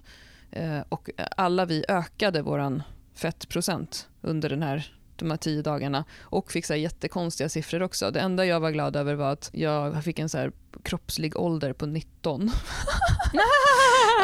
[0.52, 2.82] eh, och alla vi ökade vår
[3.16, 8.12] fettprocent under den här de här tio dagarna och fick så här jättekonstiga siffror också.
[8.12, 10.52] Det enda jag var glad över var att jag fick en så här
[10.84, 12.52] kroppslig ålder på 19.
[13.34, 13.42] ja,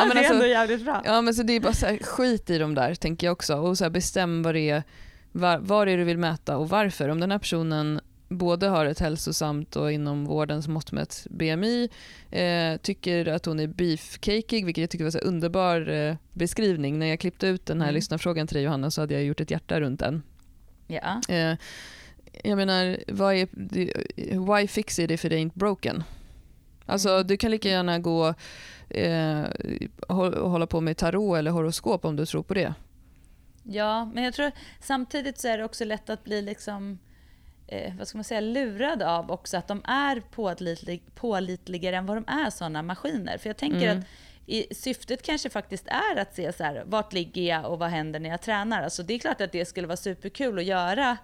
[0.05, 1.01] men det är alltså, ändå jävligt bra.
[1.05, 3.55] Ja, men så det är bara så här, skit i dem där tänker jag också
[3.55, 4.83] och så här, bestäm vad det är,
[5.31, 7.09] var, det är du vill mäta och varför.
[7.09, 11.89] Om den här personen både har ett hälsosamt och inom vårdens mått mätt BMI,
[12.31, 16.99] eh, tycker att hon är beefcakeig, vilket jag tycker var en underbar eh, beskrivning.
[16.99, 17.95] När jag klippte ut den här mm.
[17.95, 20.23] lyssnarfrågan till dig Johanna så hade jag gjort ett hjärta runt den.
[20.87, 21.21] Ja.
[21.29, 21.57] Eh,
[22.43, 23.47] jag menar, vad är,
[24.57, 26.03] why fix it if it ain't broken?
[26.85, 27.27] Alltså, mm.
[27.27, 28.33] Du kan lika gärna gå
[28.89, 29.43] eh,
[30.47, 32.73] hålla på med tarot eller horoskop om du tror på det.
[33.63, 36.99] Ja, men jag tror samtidigt så är det också lätt att bli liksom,
[37.67, 42.17] eh, vad ska man säga, lurad av också att de är pålitlig, pålitligare än vad
[42.17, 43.37] de är sådana maskiner.
[43.37, 43.99] För jag tänker mm.
[43.99, 44.05] att
[44.45, 48.19] i, syftet kanske faktiskt är att se så här, vart ligger jag och vad händer
[48.19, 48.83] när jag tränar.
[48.83, 51.17] Alltså det är klart att det skulle vara superkul att göra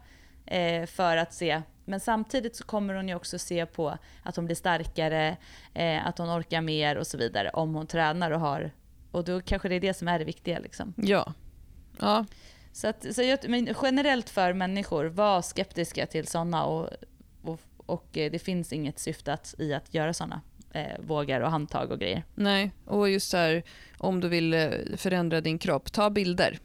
[0.45, 1.61] eh, för att se.
[1.85, 5.37] Men samtidigt så kommer hon ju också se på att hon blir starkare,
[5.73, 8.71] eh, att hon orkar mer och så vidare om hon tränar och har...
[9.11, 10.59] Och då kanske det är det som är det viktiga.
[10.59, 10.93] Liksom.
[10.97, 11.33] Ja.
[11.99, 12.25] Ja.
[12.71, 16.89] Så, att, så jag, men generellt för människor, var skeptiska till sådana och,
[17.41, 20.41] och, och eh, det finns inget syfte att, i att göra sådana
[20.73, 22.23] eh, vågar och handtag och grejer.
[22.35, 23.63] Nej, och just så här,
[23.97, 26.59] om du vill eh, förändra din kropp, ta bilder.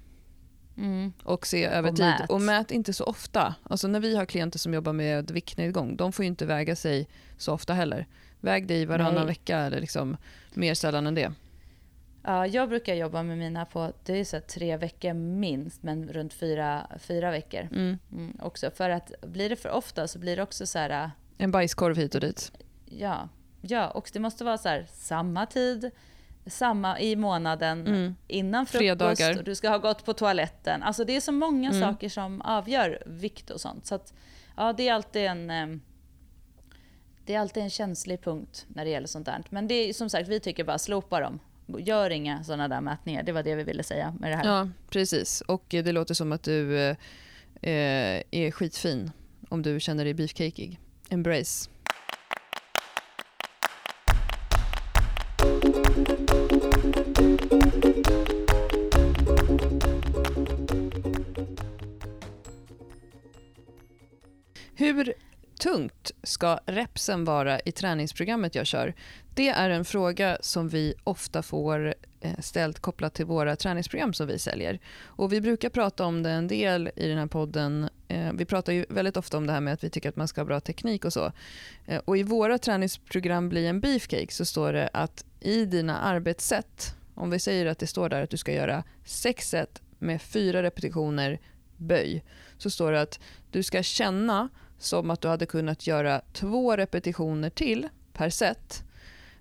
[0.76, 1.12] Mm.
[1.22, 2.06] Och se över och tid.
[2.06, 2.30] Mät.
[2.30, 3.54] Och mät inte så ofta.
[3.62, 7.52] Alltså när vi har klienter som jobbar med viktnedgång, de får inte väga sig så
[7.52, 8.06] ofta heller.
[8.40, 9.26] Väg dig varannan Nej.
[9.26, 10.16] vecka eller liksom
[10.54, 11.32] mer sällan än det.
[12.24, 16.34] Ja, jag brukar jobba med mina på det är så tre veckor minst, men runt
[16.34, 17.60] fyra, fyra veckor.
[17.60, 17.98] Mm.
[18.12, 18.70] Mm, också.
[18.70, 21.10] För att blir det för ofta så blir det också så här...
[21.38, 22.52] En bajskorv hit och dit.
[22.84, 23.28] Ja,
[23.62, 25.90] Ja, och det måste vara så här, samma tid,
[26.46, 28.14] samma i månaden, mm.
[28.28, 30.82] innan frukost, och du ska ha gått på toaletten.
[30.82, 31.82] Alltså det är så många mm.
[31.82, 33.86] saker som avgör vikt och sånt.
[33.86, 34.14] Så att,
[34.56, 35.50] ja, det är alltid en...
[35.50, 35.66] Eh,
[37.26, 39.42] det är alltid en känslig punkt när det gäller sånt där.
[39.50, 41.40] Men det är som sagt, vi tycker bara slopa dem.
[41.78, 43.22] Gör inga sådana där mätningar.
[43.22, 44.44] Det var det vi ville säga med det här.
[44.44, 45.40] Ja, precis.
[45.40, 46.96] Och det låter som att du eh,
[48.30, 49.10] är skitfin
[49.48, 50.80] om du känner dig beefcakeig.
[51.08, 51.70] Embrace.
[64.74, 65.14] Hur
[65.62, 68.94] tungt ska repsen vara i träningsprogrammet jag kör?
[69.34, 74.26] Det är en fråga som vi ofta får eh, ställt kopplat till våra träningsprogram som
[74.26, 74.80] vi säljer.
[75.04, 77.88] Och vi brukar prata om det en del i den här podden.
[78.08, 80.28] Eh, vi pratar ju väldigt ofta om det här med att vi tycker att man
[80.28, 81.32] ska ha bra teknik och så.
[81.86, 86.94] Eh, och i våra träningsprogram Bli en beefcake så står det att i dina arbetssätt,
[87.14, 90.62] om vi säger att det står där att du ska göra sex set med fyra
[90.62, 91.40] repetitioner
[91.76, 92.24] böj,
[92.58, 93.20] så står det att
[93.50, 94.48] du ska känna
[94.82, 98.82] som att du hade kunnat göra två repetitioner till per set.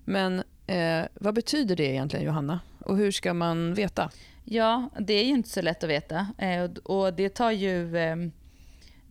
[0.04, 2.60] Men eh, vad betyder det egentligen Johanna?
[2.78, 4.10] Och hur ska man veta?
[4.44, 6.26] Ja, det är ju inte så lätt att veta.
[6.38, 7.96] Eh, och det tar ju...
[7.96, 8.16] Eh,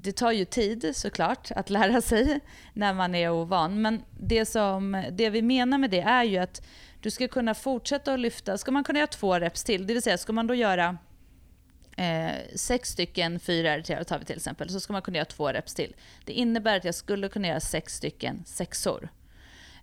[0.03, 2.39] det tar ju tid såklart att lära sig
[2.73, 3.81] när man är ovan.
[3.81, 6.61] Men det, som, det vi menar med det är ju att
[7.01, 8.57] du ska kunna fortsätta att lyfta.
[8.57, 10.97] Ska man kunna göra två reps till, det vill säga ska man då göra
[11.97, 15.73] eh, sex stycken fyror tar vi till exempel, så ska man kunna göra två reps
[15.73, 15.95] till.
[16.25, 19.09] Det innebär att jag skulle kunna göra sex stycken sexor.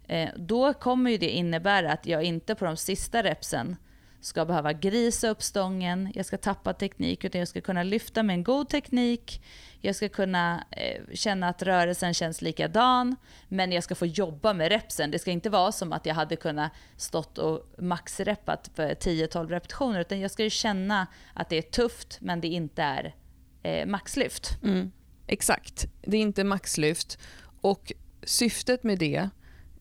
[0.06, 3.76] Eh, då kommer ju det innebära att jag inte på de sista repsen
[4.20, 8.34] ska behöva grisa upp stången, jag ska tappa teknik, utan jag ska kunna lyfta med
[8.34, 9.42] en god teknik,
[9.80, 13.16] jag ska kunna eh, känna att rörelsen känns likadan,
[13.48, 15.10] men jag ska få jobba med repsen.
[15.10, 20.00] Det ska inte vara som att jag hade kunnat stått och maxreppat för 10-12 repetitioner,
[20.00, 23.14] utan jag ska ju känna att det är tufft, men det inte är
[23.62, 24.58] eh, maxlyft.
[24.64, 24.92] Mm.
[25.26, 25.86] Exakt.
[26.02, 27.18] Det är inte maxlyft.
[27.60, 29.28] Och syftet med det,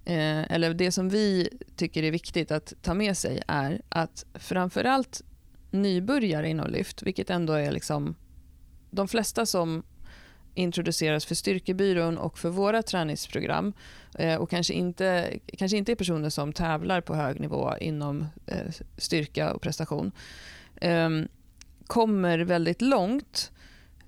[0.08, 5.22] eh, eller det som vi tycker är viktigt att ta med sig är att framförallt
[5.72, 8.16] nybörjare inom lyft, vilket ändå är liksom
[8.92, 9.84] de flesta som
[10.54, 13.74] introduceras för Styrkebyrån och för våra träningsprogram
[14.20, 18.72] eh, och kanske inte, kanske inte är personer som tävlar på hög nivå inom eh,
[18.98, 20.12] styrka och prestation
[20.76, 21.10] eh,
[21.88, 23.52] kommer väldigt långt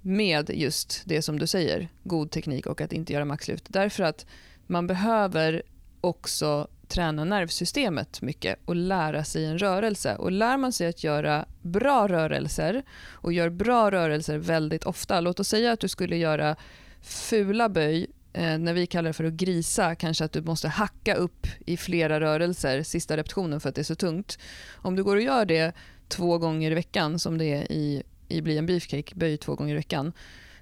[0.01, 3.65] med just det som du säger, god teknik och att inte göra maxlyft.
[3.67, 4.25] Därför att
[4.67, 5.63] man behöver
[6.01, 10.15] också träna nervsystemet mycket och lära sig en rörelse.
[10.15, 15.39] Och lär man sig att göra bra rörelser och gör bra rörelser väldigt ofta, låt
[15.39, 16.55] oss säga att du skulle göra
[17.01, 21.15] fula böj eh, när vi kallar det för att grisa, kanske att du måste hacka
[21.15, 24.39] upp i flera rörelser sista repetitionen för att det är så tungt.
[24.75, 25.73] Om du går och gör det
[26.07, 29.73] två gånger i veckan som det är i, i Bli en beefcake, böj två gånger
[29.73, 30.13] i veckan,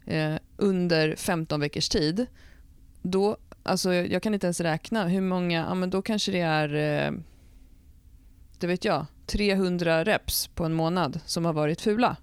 [0.06, 2.26] eh, under 15 veckors tid,
[3.02, 6.74] då Alltså, jag kan inte ens räkna hur många, ja, men då kanske det är,
[6.74, 7.12] eh,
[8.60, 12.18] det vet jag, 300 reps på en månad som har varit fula.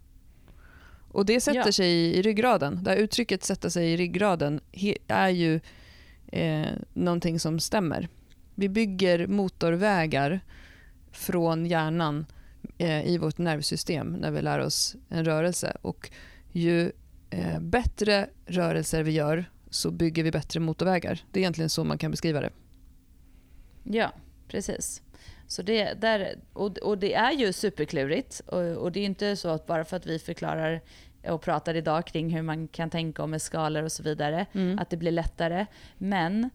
[1.08, 1.72] Och det sätter ja.
[1.72, 2.84] sig i, i ryggraden.
[2.84, 4.60] Det här uttrycket sätta sig i ryggraden
[5.08, 5.60] är ju
[6.26, 8.08] eh, någonting som stämmer.
[8.54, 10.40] Vi bygger motorvägar
[11.12, 12.26] från hjärnan
[12.78, 15.76] eh, i vårt nervsystem när vi lär oss en rörelse.
[15.82, 16.10] Och
[16.52, 16.92] ju
[17.30, 21.24] eh, bättre rörelser vi gör så bygger vi bättre motorvägar.
[21.30, 22.50] Det är egentligen så man kan beskriva det.
[23.82, 24.12] Ja,
[24.48, 25.02] precis.
[25.46, 28.40] Så det, där, och, och det är ju superklurigt.
[28.46, 30.80] Och, och, det är inte så att bara för att vi förklarar
[31.28, 34.78] och pratar idag kring hur man kan tänka om med skalor och så vidare, mm.
[34.78, 35.66] att det blir lättare.
[35.98, 36.50] Men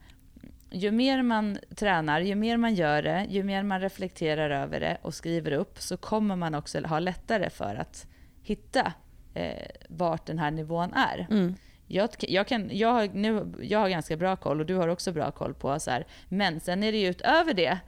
[0.72, 4.98] ju mer man tränar, ju mer man gör det, ju mer man reflekterar över det
[5.02, 8.08] och skriver upp, så kommer man också ha lättare för att
[8.42, 8.94] hitta
[9.34, 11.28] eh, vart den här nivån är.
[11.30, 11.56] Mm
[11.90, 15.12] jag, jag, kan, jag, har, nu, jag har ganska bra koll och du har också
[15.12, 16.08] bra koll på så här.
[16.28, 17.80] Men sen är det ju utöver det,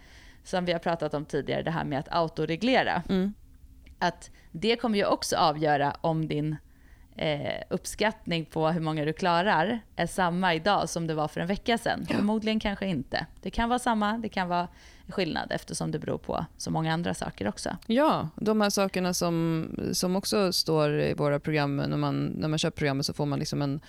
[0.43, 3.03] som vi har pratat om tidigare, det här med att autoreglera.
[3.09, 3.33] Mm.
[3.99, 6.55] Att det kommer ju också avgöra om din
[7.15, 11.47] eh, uppskattning på hur många du klarar är samma idag som det var för en
[11.47, 12.05] vecka sedan.
[12.09, 12.15] Ja.
[12.15, 13.25] Förmodligen kanske inte.
[13.41, 14.67] Det kan vara samma, det kan vara
[15.09, 17.77] skillnad eftersom det beror på så många andra saker också.
[17.87, 21.77] Ja, de här sakerna som, som också står i våra program.
[21.77, 23.79] När man, när man köper programmet så får man liksom en,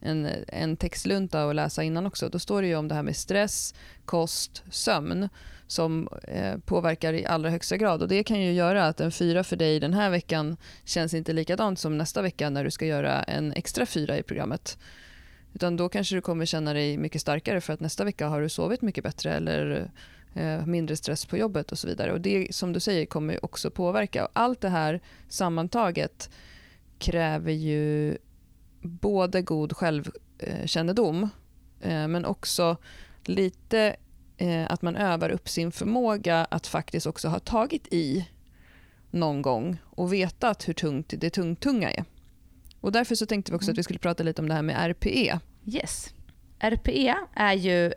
[0.00, 2.28] en, en textlunta att läsa innan också.
[2.28, 3.74] Då står det ju om det här med stress,
[4.04, 5.28] kost, sömn
[5.66, 8.02] som eh, påverkar i allra högsta grad.
[8.02, 11.32] Och Det kan ju göra att en fyra för dig den här veckan känns inte
[11.32, 14.78] likadant som nästa vecka när du ska göra en extra fyra i programmet.
[15.54, 18.48] Utan då kanske du kommer känna dig mycket starkare för att nästa vecka har du
[18.48, 19.90] sovit mycket bättre eller
[20.66, 22.12] mindre stress på jobbet och så vidare.
[22.12, 24.28] Och Det som du säger kommer också påverka.
[24.32, 26.30] allt det här sammantaget
[26.98, 28.16] kräver ju
[28.80, 31.28] både god självkännedom
[31.80, 32.76] eh, men också
[33.24, 33.96] lite
[34.36, 38.28] eh, att man övar upp sin förmåga att faktiskt också ha tagit i
[39.10, 42.04] någon gång och vetat hur tungt det tungtunga är.
[42.80, 43.74] Och därför så tänkte vi också mm.
[43.74, 45.38] att vi skulle prata lite om det här med RPE.
[45.66, 46.14] Yes.
[46.58, 47.92] RPE är ju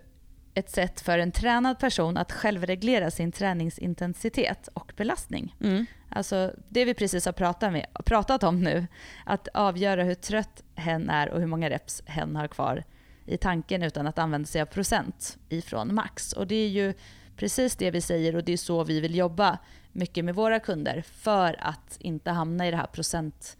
[0.54, 5.56] ett sätt för en tränad person att självreglera sin träningsintensitet och belastning.
[5.60, 5.86] Mm.
[6.08, 8.86] Alltså det vi precis har pratat, med, pratat om nu,
[9.26, 12.84] att avgöra hur trött hen är och hur många reps hen har kvar
[13.26, 16.32] i tanken utan att använda sig av procent ifrån max.
[16.32, 16.94] Och det är ju
[17.36, 19.58] precis det vi säger och det är så vi vill jobba
[19.92, 23.56] mycket med våra kunder för att inte hamna i det här procenttänket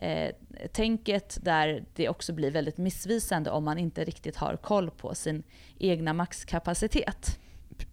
[0.00, 0.34] eh,
[1.40, 5.42] där det också blir väldigt missvisande om man inte riktigt har koll på sin
[5.78, 7.38] egna maxkapacitet.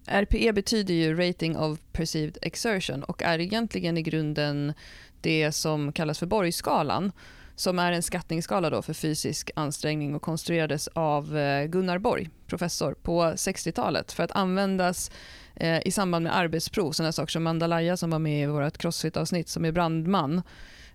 [0.06, 4.74] RPE betyder ju Rating of Perceived Exertion och är egentligen i grunden
[5.22, 7.12] det som kallas för Borgskalan
[7.56, 12.93] som är en skattningsskala då för fysisk ansträngning och konstruerades av eh, Gunnar Borg, professor,
[12.93, 15.12] på 60-talet för att användas
[15.56, 19.50] eh, i samband med arbetsprov, sådana saker som Mandalaya som var med i vårt crossfit-avsnitt
[19.50, 20.41] som är brandman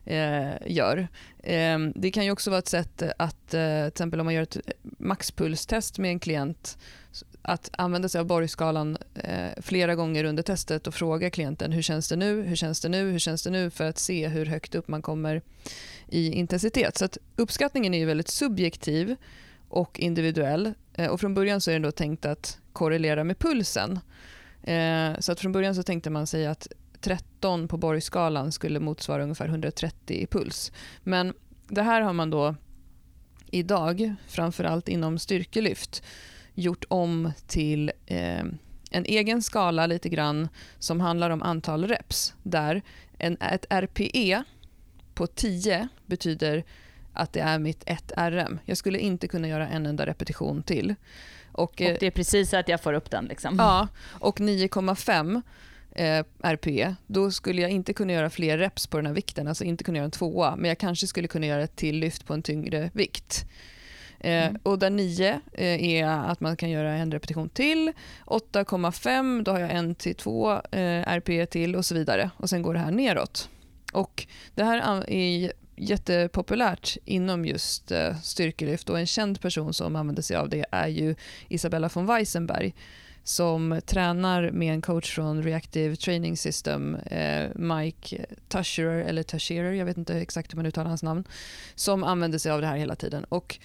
[0.05, 1.09] Eh, gör.
[1.43, 4.43] Eh, det kan ju också vara ett sätt att, eh, till exempel om man gör
[4.43, 6.79] ett maxpulstest med en klient,
[7.43, 12.09] att använda sig av Borgskalan eh, flera gånger under testet och fråga klienten hur känns
[12.09, 14.75] det nu, hur känns det nu, hur känns det nu för att se hur högt
[14.75, 15.43] upp man kommer
[16.09, 16.99] i intensitet.
[16.99, 19.17] Så att uppskattningen är ju väldigt subjektiv
[19.69, 20.73] och individuell.
[20.95, 24.01] Eh, och från början så är den då tänkt att korrelera med pulsen.
[24.63, 26.69] Eh, så att från början så tänkte man sig att
[27.03, 30.73] 13 på Borgskalan skulle motsvara ungefär 130 i puls.
[31.03, 31.35] Men
[31.69, 32.55] det här har man då
[33.51, 36.03] idag, framförallt inom styrkelyft,
[36.55, 38.45] gjort om till eh,
[38.91, 42.35] en egen skala lite grann som handlar om antal reps.
[42.43, 42.83] Där
[43.19, 44.43] en, ett RPE
[45.15, 46.65] på 10 betyder
[47.13, 48.59] att det är mitt 1 RM.
[48.65, 50.95] Jag skulle inte kunna göra en enda repetition till.
[51.53, 53.25] Och, och det är precis att jag får upp den.
[53.25, 53.57] Liksom.
[53.59, 53.89] Ja,
[54.21, 55.43] och 9,5
[55.95, 59.65] eh, RPE, då skulle jag inte kunna göra fler reps på den här vikten, alltså
[59.65, 62.35] inte kunna göra en tvåa, men jag kanske skulle kunna göra ett till lyft på
[62.35, 63.47] en tyngre vikt.
[64.21, 64.61] Eh, mm.
[64.63, 67.93] Och där 9 eh, är att man kan göra en repetition till.
[68.27, 72.31] 8,5 då har jag en till två eh, RPE till och så vidare.
[72.37, 73.49] Och Sen går det här neråt.
[73.93, 80.23] Och Det här är jättepopulärt inom just eh, styrkelyft och en känd person som använder
[80.23, 81.15] sig av det är ju
[81.49, 82.75] Isabella von Weissenberg
[83.25, 89.87] som tränar med en coach från Reactive Training System, eh, Mike Tusherer, eller Tusherer, jag
[89.87, 91.25] vet inte exakt hur man uttalar hans namn,
[91.75, 93.25] som använder sig av det här hela tiden.
[93.25, 93.59] Och,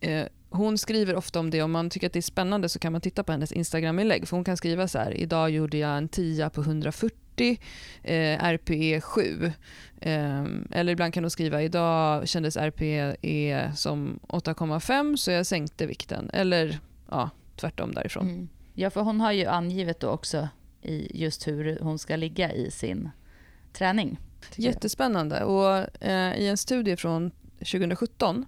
[0.00, 1.62] eh, hon skriver ofta om det.
[1.62, 4.28] Om man tycker att det är spännande så kan man titta på hennes Instagram-inlägg.
[4.28, 7.58] För hon kan skriva så här, idag gjorde jag en 10 på 140,
[8.02, 9.52] eh, RPE 7.
[10.00, 16.30] Eh, eller ibland kan hon skriva, idag kändes RPE som 8,5 så jag sänkte vikten.
[16.32, 16.78] Eller
[17.10, 18.28] ja, tvärtom därifrån.
[18.28, 18.48] Mm.
[18.80, 20.48] Ja, för hon har ju angivet då också
[20.82, 23.10] i just hur hon ska ligga i sin
[23.72, 24.18] träning.
[24.56, 25.44] Jättespännande.
[25.44, 28.46] Och, eh, I en studie från 2017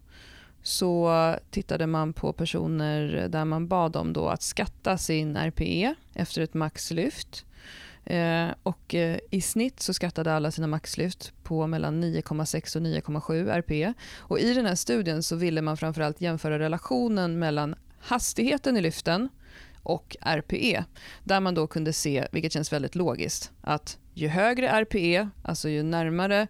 [0.63, 6.43] så tittade man på personer där man bad dem då att skatta sin RPE efter
[6.43, 7.47] ett maxlyft.
[8.05, 13.49] Eh, och, eh, I snitt så skattade alla sina maxlyft på mellan 9,6 och 9,7
[13.49, 13.95] RPE.
[14.19, 19.29] Och I den här studien så ville man framförallt jämföra relationen mellan hastigheten i lyften
[19.83, 20.85] och RPE.
[21.25, 25.83] Där man då kunde se, vilket känns väldigt logiskt, att ju högre RPE, alltså ju
[25.83, 26.47] närmare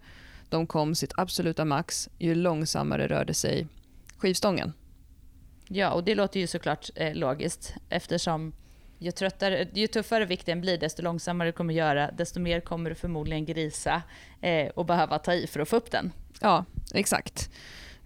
[0.49, 3.67] de kom sitt absoluta max, ju långsammare rörde sig
[4.17, 4.73] skivstången.
[5.67, 8.53] Ja, och det låter ju såklart eh, logiskt eftersom
[8.97, 12.95] ju, tröttare, ju tuffare vikten blir, desto långsammare du kommer göra, desto mer kommer du
[12.95, 14.01] förmodligen grisa
[14.41, 16.11] eh, och behöva ta i för att få upp den.
[16.41, 17.49] Ja, exakt.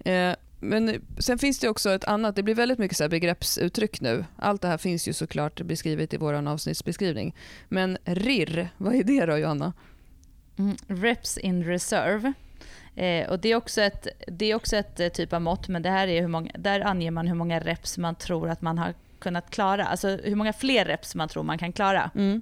[0.06, 4.26] Eh, men sen finns det också ett annat, det blir väldigt mycket så begreppsuttryck nu.
[4.36, 7.36] Allt det här finns ju såklart beskrivet i vår avsnittsbeskrivning.
[7.70, 9.74] Men RIR, vad är det då Johanna?
[10.58, 12.34] Mm, reps in reserve.
[12.96, 15.82] Eh, och det, är också ett, det är också ett eh, typ av mått, men
[15.82, 18.78] det här är hur många, där anger man hur många reps man tror att man
[18.78, 19.86] har kunnat klara.
[19.86, 22.12] Alltså hur många fler reps man tror man kan klara.
[22.16, 22.42] Mm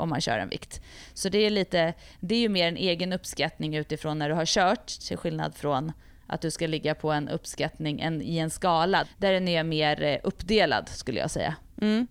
[0.00, 0.80] om man kör en vikt.
[1.14, 4.46] Så det är, lite, det är ju mer en egen uppskattning utifrån när du har
[4.46, 5.92] kört, till skillnad från
[6.30, 10.02] att du ska ligga på en uppskattning en, i en skala där den är mer
[10.02, 11.56] eh, uppdelad skulle jag säga.
[11.82, 12.06] Mm.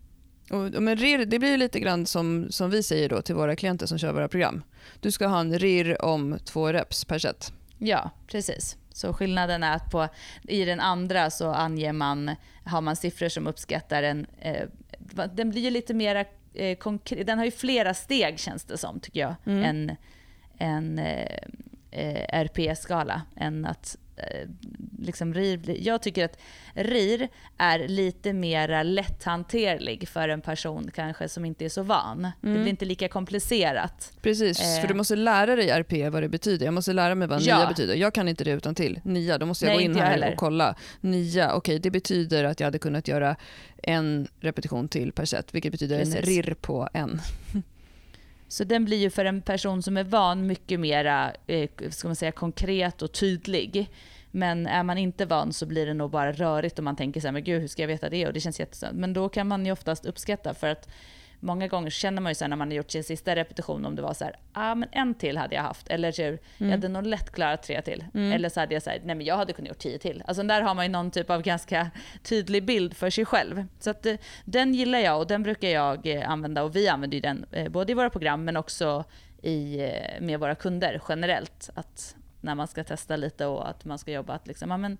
[0.50, 3.86] Och, men RIR, det blir lite grann som, som vi säger då till våra klienter
[3.86, 4.64] som kör våra program.
[5.00, 7.54] Du ska ha en RIR om två reps per set.
[7.78, 8.78] Ja, precis.
[8.94, 10.08] Så skillnaden är att på,
[10.48, 14.68] i den andra så anger man, har man siffror som uppskattar en, eh,
[15.34, 19.00] den blir ju lite mer eh, konkret, den har ju flera steg känns det som
[19.00, 19.64] tycker jag, mm.
[19.64, 19.96] än
[20.58, 21.38] en eh,
[21.92, 23.98] eh RP-skala, än att
[25.00, 26.38] liksom RIR, jag tycker att
[26.74, 27.28] RIR
[27.58, 32.18] är lite mer lätthanterlig för en person kanske som inte är så van.
[32.20, 32.34] Mm.
[32.42, 34.14] Det blir inte lika komplicerat.
[34.22, 34.82] Precis, eh.
[34.82, 36.66] för du måste lära dig RP vad det betyder.
[36.66, 37.58] Jag måste lära mig vad ja.
[37.58, 37.96] NIA betyder.
[37.96, 39.00] Jag kan inte det utan till.
[39.04, 40.32] NIA, då måste jag Nej, gå in här heller.
[40.32, 40.76] och kolla.
[41.02, 43.36] NIA, okej okay, det betyder att jag hade kunnat göra
[43.84, 46.16] en repetition till per set, vilket betyder Precis.
[46.16, 47.22] en RIR på en.
[48.50, 52.16] Så den blir ju för en person som är van mycket mer eh, ska man
[52.16, 53.90] säga, konkret och tydlig.
[54.32, 57.28] Men är man inte van så blir det nog bara rörigt och man tänker så
[57.28, 58.28] här, men gud hur ska jag veta det?
[58.28, 58.98] Och det känns jätteskönt.
[58.98, 60.90] Men då kan man ju oftast uppskatta för att
[61.40, 64.02] många gånger känner man ju så när man har gjort sin sista repetition om det
[64.02, 65.88] var så här, ah, men en till hade jag haft.
[65.88, 66.40] Eller så, mm.
[66.58, 68.04] jag hade nog lätt klarat tre till.
[68.14, 68.32] Mm.
[68.32, 70.24] Eller så hade jag sagt, nej men jag hade kunnat gjort tio till.
[70.28, 71.92] Alltså där har man ju någon typ av ganska
[72.24, 73.66] tydlig bild för sig själv.
[73.80, 77.16] Så att, eh, den gillar jag och den brukar jag eh, använda och vi använder
[77.16, 79.04] ju den eh, både i våra program men också
[79.42, 79.78] i,
[80.20, 81.70] med våra kunder generellt.
[81.74, 84.98] Att när man ska testa lite och att man ska jobba att liksom, ja, men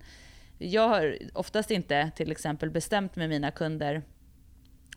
[0.58, 4.02] jag har oftast inte till exempel bestämt med mina kunder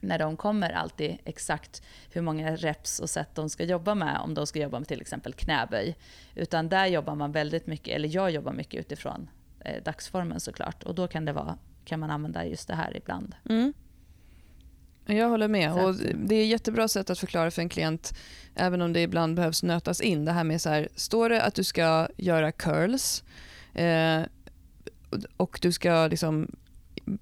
[0.04, 4.34] när de kommer alltid exakt hur många reps och sätt de ska jobba med om
[4.34, 5.96] de ska jobba med till exempel knäböj.
[6.36, 10.84] Utan där jobbar man väldigt mycket, eller jag jobbar mycket utifrån eh, dagsformen såklart.
[10.84, 13.36] Och då kan, det vara, kan man använda just det här ibland.
[13.50, 13.74] Mm.
[15.06, 15.74] Jag håller med.
[15.74, 18.18] Och det är ett jättebra sätt att förklara för en klient,
[18.56, 20.26] även om det ibland behövs nötas in.
[20.26, 23.24] Det här med så här, står det att du ska göra curls
[23.74, 24.22] eh,
[25.38, 26.56] och du ska liksom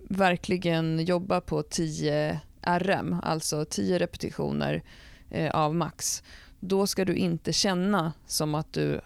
[0.09, 4.83] verkligen jobba på 10 RM, alltså 10 repetitioner
[5.29, 6.23] eh, av max,
[6.59, 9.01] då ska du inte känna som att du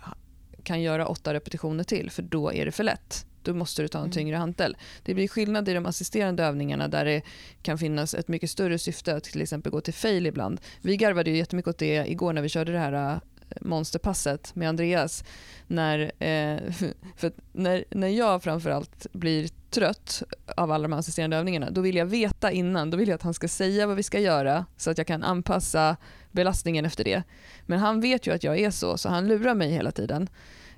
[0.63, 3.25] kan göra 8 repetitioner till, för då är det för lätt.
[3.43, 4.11] Då måste du ta en mm.
[4.11, 4.77] tyngre hantel.
[5.03, 7.21] Det blir skillnad i de assisterande övningarna där det
[7.61, 10.61] kan finnas ett mycket större syfte att till exempel gå till fail ibland.
[10.81, 13.19] Vi garvade ju jättemycket åt det igår när vi körde det här
[13.61, 15.23] monsterpasset med Andreas.
[15.67, 16.73] När, eh,
[17.15, 20.23] för när, när jag framförallt blir trött
[20.57, 22.89] av alla de här assisterande övningarna, då vill jag veta innan.
[22.89, 25.23] Då vill jag att han ska säga vad vi ska göra så att jag kan
[25.23, 25.97] anpassa
[26.31, 27.23] belastningen efter det.
[27.65, 30.29] Men han vet ju att jag är så, så han lurar mig hela tiden.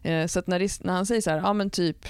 [0.02, 2.08] Eh, så att när, det, när han säger så här, ja men typ,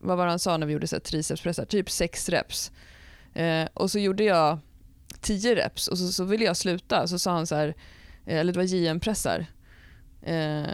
[0.00, 1.64] vad var det han sa när vi gjorde så här, tricepspressar?
[1.64, 2.72] Typ sex reps.
[3.34, 4.58] Eh, och så gjorde jag
[5.20, 7.06] tio reps och så, så ville jag sluta.
[7.06, 7.74] Så sa han så här,
[8.26, 9.46] eh, eller det var JM-pressar.
[10.22, 10.64] Eh,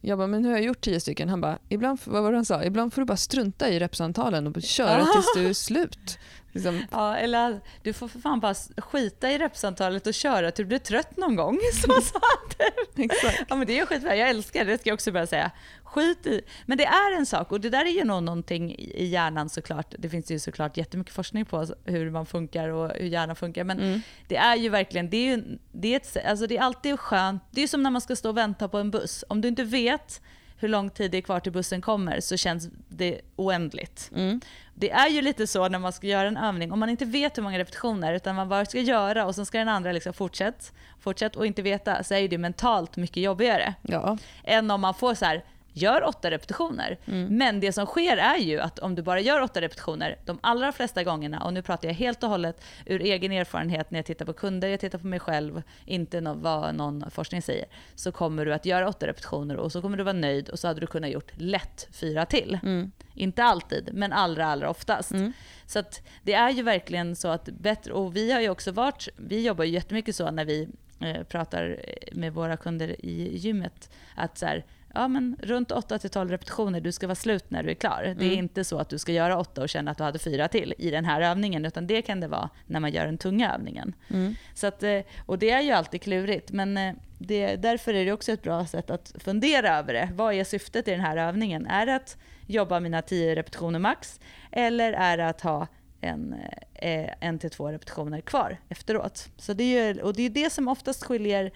[0.00, 1.28] jag bara, men nu har jag gjort tio stycken.
[1.28, 2.64] Han bara, ibland, vad var det han sa?
[2.64, 6.18] Ibland får du bara strunta i repsantalen och köra tills du är slut.
[6.52, 6.82] Liksom.
[6.90, 10.78] Ja, eller du får för fan bara skita i repsamtalet och köra till du blir
[10.78, 11.58] trött någon gång.
[11.72, 12.70] Så sa han
[13.04, 13.42] Exakt.
[13.48, 15.50] Ja men det är skitbra, jag älskar det, det ska jag också börja säga.
[15.94, 16.40] Skit i.
[16.66, 19.94] Men det är en sak och det där är ju någonting i hjärnan såklart.
[19.98, 23.64] Det finns ju såklart jättemycket forskning på hur man funkar och hur hjärnan funkar.
[23.64, 24.00] Men mm.
[24.28, 27.42] det är ju verkligen, det är, ju, det, är ett, alltså det är alltid skönt.
[27.50, 29.24] Det är som när man ska stå och vänta på en buss.
[29.28, 30.20] Om du inte vet
[30.56, 34.10] hur lång tid det är kvar till bussen kommer så känns det oändligt.
[34.14, 34.40] Mm.
[34.74, 37.38] Det är ju lite så när man ska göra en övning, om man inte vet
[37.38, 40.64] hur många repetitioner utan man bara ska göra och sen ska den andra liksom fortsätta
[41.04, 43.74] fortsätt och inte veta så är det mentalt mycket jobbigare.
[43.82, 44.18] Ja.
[44.44, 45.44] Än om man får så här,
[45.74, 46.98] gör åtta repetitioner.
[47.04, 47.36] Mm.
[47.36, 50.72] Men det som sker är ju att om du bara gör åtta repetitioner, de allra
[50.72, 54.24] flesta gångerna, och nu pratar jag helt och hållet ur egen erfarenhet när jag tittar
[54.26, 58.46] på kunder, jag tittar på mig själv, inte no vad någon forskning säger, så kommer
[58.46, 60.86] du att göra åtta repetitioner och så kommer du vara nöjd och så hade du
[60.86, 62.58] kunnat gjort lätt fyra till.
[62.62, 62.90] Mm.
[63.14, 65.12] Inte alltid, men allra, allra oftast.
[65.12, 65.32] Mm.
[65.66, 69.08] Så att det är ju verkligen så att bättre, och vi har ju också varit,
[69.16, 70.68] vi jobbar ju jättemycket så när vi
[71.00, 71.80] eh, pratar
[72.12, 74.64] med våra kunder i gymmet, att så här,
[74.94, 78.02] ja, men runt 8-12 repetitioner, du ska vara slut när du är klar.
[78.04, 78.18] Mm.
[78.18, 78.38] Det är mm.
[78.38, 80.90] inte så att du ska göra 8 och känna att du hade fyra till i
[80.90, 83.94] den här övningen, utan det kan det vara när man gör den tunga övningen.
[84.10, 84.34] Mm.
[84.54, 88.12] Så att, eh, och det är ju alltid klurigt, men eh, det, därför är det
[88.12, 90.08] också ett bra sätt att fundera över det.
[90.14, 91.66] Vad är syftet i den här övningen?
[91.66, 92.16] Är det att
[92.46, 94.20] jobba mina 10 repetitioner max,
[94.52, 95.66] eller är det att ha
[96.00, 96.34] en,
[96.74, 99.28] eh, en till två repetitioner kvar efteråt?
[99.36, 101.50] Så det är ju, och det är det som oftast skiljer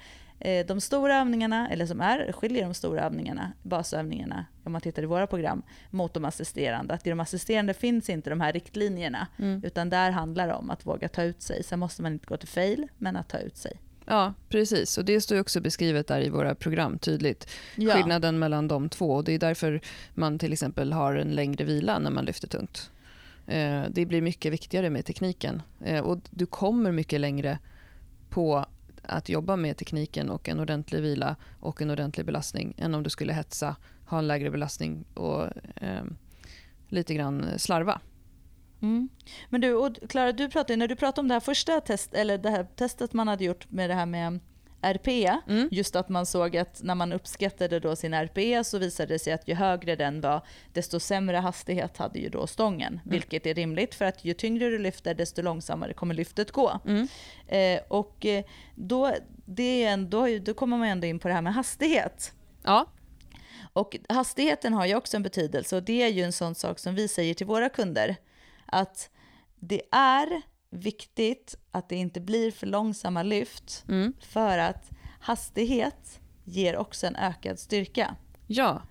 [0.66, 5.07] de stora övningarna, eller som är, skiljer de stora övningarna, basövningarna, om man tittar i
[5.07, 6.95] våra program, mot de assisterande.
[6.95, 9.64] Att i de assisterande finns inte de här riktlinjerna, mm.
[9.64, 11.62] utan där handlar det om att våga ta ut sig.
[11.62, 13.80] Sen måste man inte gå till fail, men att ta ut sig.
[14.09, 14.99] Ja, precis.
[14.99, 17.51] Och det står också beskrivet där i våra program tydligt.
[17.76, 17.95] Ja.
[17.95, 19.11] Skillnaden mellan de två.
[19.11, 19.80] Och det är därför
[20.14, 22.91] man till exempel har en längre vila när man lyfter tungt.
[23.47, 25.62] Eh, det blir mycket viktigare med tekniken.
[25.84, 27.59] Eh, och du kommer mycket längre
[28.30, 28.66] på
[29.09, 33.11] att jobba med tekniken och en ordentlig vila och en ordentlig belastning än om du
[33.11, 35.45] skulle hetsa, ha en lägre belastning och
[35.77, 36.05] eh,
[36.89, 38.01] lite grann slarva.
[38.83, 39.09] Mm.
[39.49, 42.51] Men du, Klara, du pratade, när du pratade om det här första test, eller det
[42.51, 44.41] här testet man hade gjort med det här med
[44.83, 45.68] RPE, mm.
[45.70, 49.33] just att man såg att när man uppskattade då sin RPE så visade det sig
[49.33, 52.93] att ju högre den var, desto sämre hastighet hade ju då stången.
[52.93, 53.01] Mm.
[53.05, 56.81] Vilket är rimligt för att ju tyngre du lyfter, desto långsammare kommer lyftet gå.
[56.85, 57.09] Mm.
[57.47, 59.14] Eh, och eh, då,
[59.45, 62.33] det är ändå, då kommer man ändå in på det här med hastighet.
[62.62, 62.87] Ja.
[63.72, 66.95] Och hastigheten har ju också en betydelse och det är ju en sån sak som
[66.95, 68.16] vi säger till våra kunder.
[68.66, 69.11] Att
[69.61, 74.12] det är viktigt att det inte blir för långsamma lyft mm.
[74.21, 74.91] för att
[75.21, 78.14] hastighet ger också en ökad styrka.
[78.47, 78.83] Ja,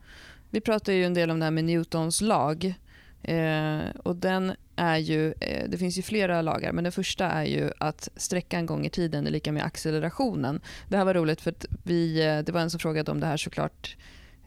[0.50, 2.74] vi pratar ju en del om det här med Newtons lag.
[3.22, 7.46] Eh, och den är ju, eh, det finns ju flera lagar, men den första är
[7.46, 10.62] ju att sträckan gånger tiden är lika med accelerationen.
[10.90, 11.54] Det här var roligt för
[11.84, 13.98] vi, eh, det var en som frågade om det här såklart.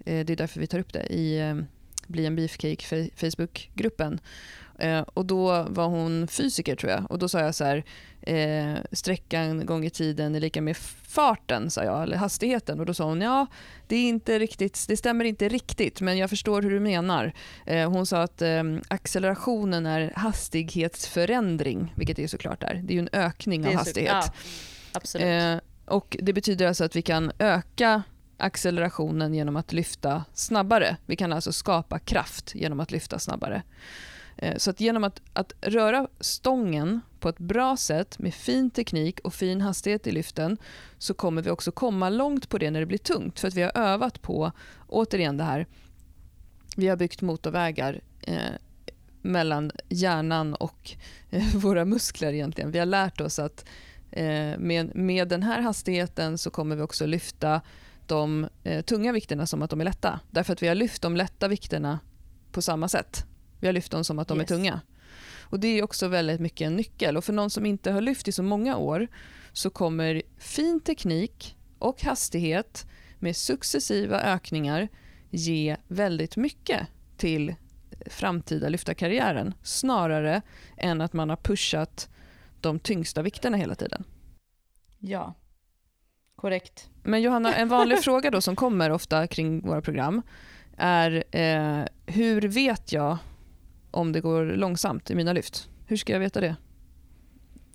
[0.04, 1.56] Eh, det är därför vi tar upp det i eh,
[2.06, 4.20] Bli en beefcake Facebookgruppen.
[4.80, 7.84] Eh, och då var hon fysiker tror jag och då sa jag så här,
[8.22, 12.80] eh, sträckan gånger tiden är lika med farten, sa jag, eller hastigheten.
[12.80, 13.46] Och då sa hon, ja,
[13.86, 17.32] det, är inte riktigt, det stämmer inte riktigt, men jag förstår hur du menar.
[17.66, 22.74] Eh, hon sa att eh, accelerationen är hastighetsförändring, vilket det såklart är.
[22.74, 24.12] Det är ju en ökning av hastighet.
[24.12, 24.32] Ja,
[24.92, 25.26] absolut.
[25.26, 25.56] Eh,
[25.94, 28.02] och det betyder alltså att vi kan öka
[28.36, 30.96] accelerationen genom att lyfta snabbare.
[31.06, 33.62] Vi kan alltså skapa kraft genom att lyfta snabbare.
[34.42, 39.20] Eh, så att genom att, att röra stången på ett bra sätt med fin teknik
[39.20, 40.56] och fin hastighet i lyften
[40.98, 43.40] så kommer vi också komma långt på det när det blir tungt.
[43.40, 44.52] För att vi har övat på,
[44.88, 45.66] återigen det här,
[46.76, 48.36] vi har byggt motorvägar eh,
[49.22, 50.90] mellan hjärnan och
[51.30, 52.70] eh, våra muskler egentligen.
[52.70, 53.64] Vi har lärt oss att
[54.10, 57.60] eh, med, med den här hastigheten så kommer vi också lyfta
[58.06, 60.20] de eh, tunga vikterna som att de är lätta.
[60.30, 61.98] Därför att vi har lyft de lätta vikterna
[62.52, 63.26] på samma sätt.
[63.60, 64.50] Vi har lyft dem som att de yes.
[64.50, 64.80] är tunga.
[65.40, 67.16] Och Det är också väldigt mycket en nyckel.
[67.16, 69.08] Och För någon som inte har lyft i så många år
[69.52, 72.86] så kommer fin teknik och hastighet
[73.18, 74.88] med successiva ökningar
[75.30, 76.86] ge väldigt mycket
[77.16, 77.54] till
[78.06, 80.42] framtida lyftarkarriären snarare
[80.76, 82.08] än att man har pushat
[82.60, 84.04] de tyngsta vikterna hela tiden.
[84.98, 85.34] Ja,
[86.36, 86.90] korrekt.
[87.02, 90.22] Men Johanna, en vanlig fråga då som kommer ofta kring våra program
[90.76, 93.18] är eh, hur vet jag
[93.90, 95.68] om det går långsamt i mina lyft?
[95.86, 96.56] Hur ska jag veta det?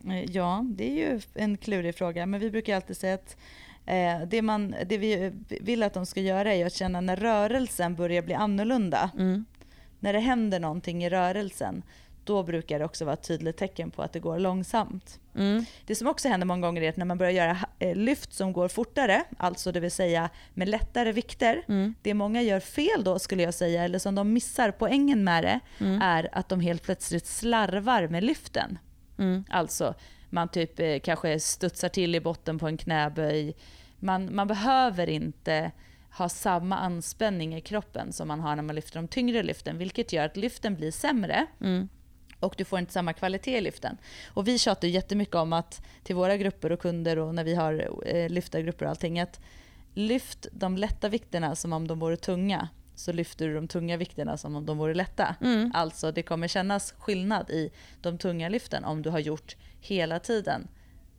[0.07, 3.38] Eh, ja, det är ju en klurig fråga, men vi brukar alltid säga att
[3.86, 7.95] eh, det, man, det vi vill att de ska göra är att känna när rörelsen
[7.95, 9.11] börjar bli annorlunda.
[9.18, 9.45] Mm.
[9.99, 11.84] När det händer någonting i rörelsen,
[12.26, 15.19] då brukar det också vara ett tydligt tecken på att det går långsamt.
[15.36, 15.65] Mm.
[15.86, 18.53] Det som också händer många gånger är att när man börjar göra eh, lyft som
[18.53, 21.95] går fortare, alltså det vill säga med lättare vikter, mm.
[22.01, 25.59] det många gör fel då skulle jag säga, eller som de missar poängen med det,
[25.80, 26.01] mm.
[26.01, 28.78] är att de helt plötsligt slarvar med lyften.
[29.17, 29.43] Mm.
[29.49, 29.95] Alltså
[30.30, 33.55] man typ eh, kanske studsar till i botten på en knäböj.
[33.99, 35.71] Man, man behöver inte
[36.11, 40.13] ha samma anspänning i kroppen som man har när man lyfter de tyngre lyften, vilket
[40.13, 41.45] gör att lyften blir sämre.
[41.61, 41.89] Mm
[42.39, 43.97] och du får inte samma kvalitet i lyften.
[44.33, 47.89] Och vi tjatar jättemycket om att till våra grupper och kunder och när vi har
[48.05, 49.39] eh, lyftargrupper och allting att
[49.93, 54.38] lyft de lätta vikterna som om de vore tunga så lyfter du de tunga vikterna
[54.38, 55.36] som om de vore lätta.
[55.41, 55.71] Mm.
[55.73, 57.71] Alltså det kommer kännas skillnad i
[58.01, 60.67] de tunga lyften om du har gjort hela tiden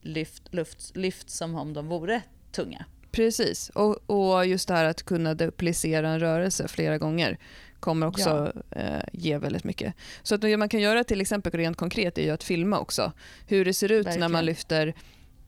[0.06, 2.84] lyft, luft, lyft som om de vore tunga.
[3.10, 7.38] Precis, och, och just det här att kunna duplicera en rörelse flera gånger
[7.86, 8.80] kommer också ja.
[8.80, 9.94] eh, ge väldigt mycket.
[10.22, 13.12] Så att det man kan göra till exempel rent konkret är ju att filma också.
[13.46, 14.20] Hur det ser ut Verkligen.
[14.20, 14.94] när man lyfter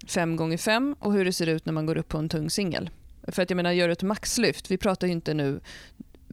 [0.07, 2.51] 5 gånger 5 och hur det ser ut när man går upp på en tung
[2.51, 2.91] singel.
[3.23, 4.71] För att jag menar, gör ett maxlyft.
[4.71, 5.61] Vi pratar ju inte nu,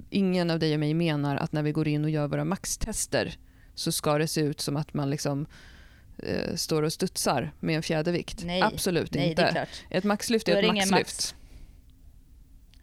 [0.10, 3.38] ingen av dig och mig menar att när vi går in och gör våra maxtester
[3.76, 5.46] så ska det se ut som att man liksom
[6.18, 8.44] eh, står och studsar med en fjädervikt.
[8.46, 9.68] Nej, Absolut nej, inte.
[9.90, 10.92] Ett maxlyft är ett maxlyft.
[10.92, 11.36] Max.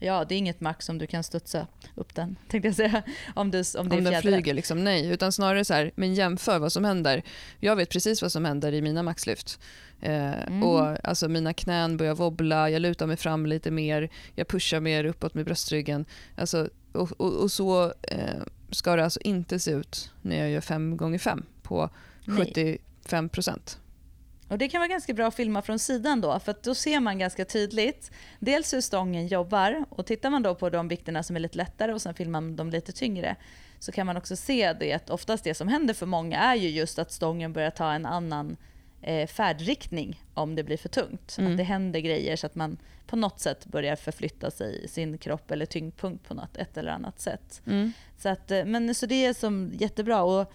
[0.03, 3.03] Ja, det är inget max om du kan studsa upp den, tänkte jag säga.
[3.34, 5.07] Om, du, om, det om den flyger, liksom, nej.
[5.11, 7.22] Utan snarare så här, men jämför vad som händer.
[7.61, 9.61] Jag vet precis vad som händer i mina maxlyft.
[10.00, 10.62] Eh, mm.
[10.62, 15.05] och, alltså, mina knän börjar wobbla, jag lutar mig fram lite mer, jag pushar mer
[15.05, 16.05] uppåt med bröstryggen.
[16.36, 20.61] Alltså, och, och, och så eh, ska det alltså inte se ut när jag gör
[20.61, 21.90] 5 gånger 5 på
[22.26, 23.78] 75 procent.
[24.53, 27.18] Och Det kan vara ganska bra att filma från sidan då, för då ser man
[27.18, 31.40] ganska tydligt dels hur stången jobbar och tittar man då på de vikterna som är
[31.40, 33.36] lite lättare och sen filmar man de lite tyngre
[33.78, 36.68] så kan man också se det att oftast det som händer för många är ju
[36.68, 38.57] just att stången börjar ta en annan
[39.03, 41.36] eh, färdriktning om det blir för tungt.
[41.38, 41.53] Mm.
[41.53, 45.18] Att det händer grejer så att man på något sätt börjar förflytta sig i sin
[45.18, 47.62] kropp eller tyngdpunkt på något ett eller annat sätt.
[47.66, 47.92] Mm.
[48.18, 50.22] Så, att, eh, men, så det är som jättebra.
[50.22, 50.53] Och,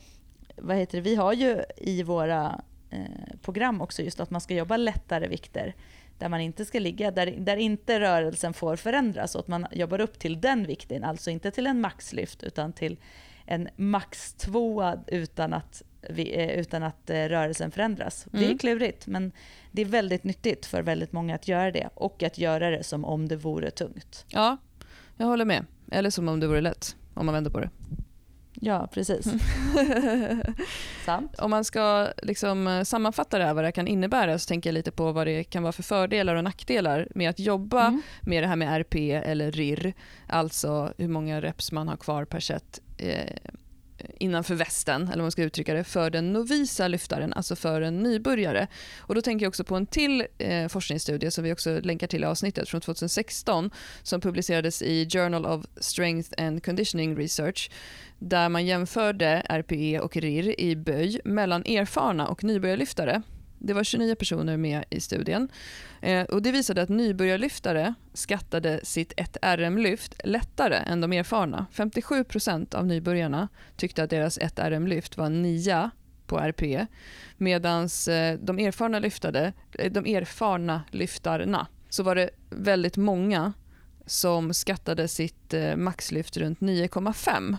[0.56, 3.00] vad heter det, vi har ju i våra Eh,
[3.42, 5.76] program också, just att man ska jobba lättare vikter
[6.18, 10.02] där man inte ska ligga, där, där inte rörelsen får förändras och att man jobbar
[10.02, 12.98] upp till den vikten, alltså inte till en maxlyft utan till
[13.46, 18.28] en max tvåa utan att, eh, utan att eh, rörelsen förändras.
[18.28, 18.40] Mm.
[18.40, 18.58] Det är mm.
[18.58, 19.32] klurigt men
[19.72, 23.06] det är väldigt nyttigt för väldigt många att göra det och att göra det som
[23.06, 24.26] om det vore tungt.
[24.28, 24.58] Ja,
[25.18, 25.66] jag håller med.
[25.92, 27.70] Eller som om det vore lätt, om man vänder på det.
[28.62, 29.26] Ja, precis.
[31.06, 31.40] Sant.
[31.40, 34.74] Om man ska liksom eh, sammanfatta det här, vad det kan innebära, så tänker jag
[34.74, 38.02] lite på vad det kan vara för fördelar och nackdelar med att jobba mm.
[38.22, 39.94] med det här med RP eller RIR,
[40.28, 43.36] alltså hur många reps man har kvar per set eh,
[44.20, 48.04] innanför västen, eller vad man ska uttrycka det, för den novisa lyftaren, alltså för en
[48.04, 48.68] nybörjare.
[49.00, 52.24] Och då tänker jag också på en till eh, forskningsstudie som vi också länkar till
[52.24, 53.72] i avsnittet från 2016
[54.04, 57.72] som publicerades i Journal of Strength and Conditioning Research
[58.20, 63.22] där man jämförde RPE och RIR i böj mellan erfarna och nybörjarlyftare.
[63.60, 65.50] Det var 29 personer med i studien.
[66.02, 71.66] Eh, och det visade att nybörjarlyftare skattade sitt 1RM-lyft lättare än de erfarna.
[71.74, 75.90] 57% av nybörjarna tyckte att deras 1RM-lyft var en 9
[76.28, 76.88] på RPE
[77.38, 83.54] medan eh, de erfarna, lyftade, eh, de erfarna lyftarna så var det väldigt många
[84.06, 87.58] som skattade sitt eh, maxlyft runt 9,5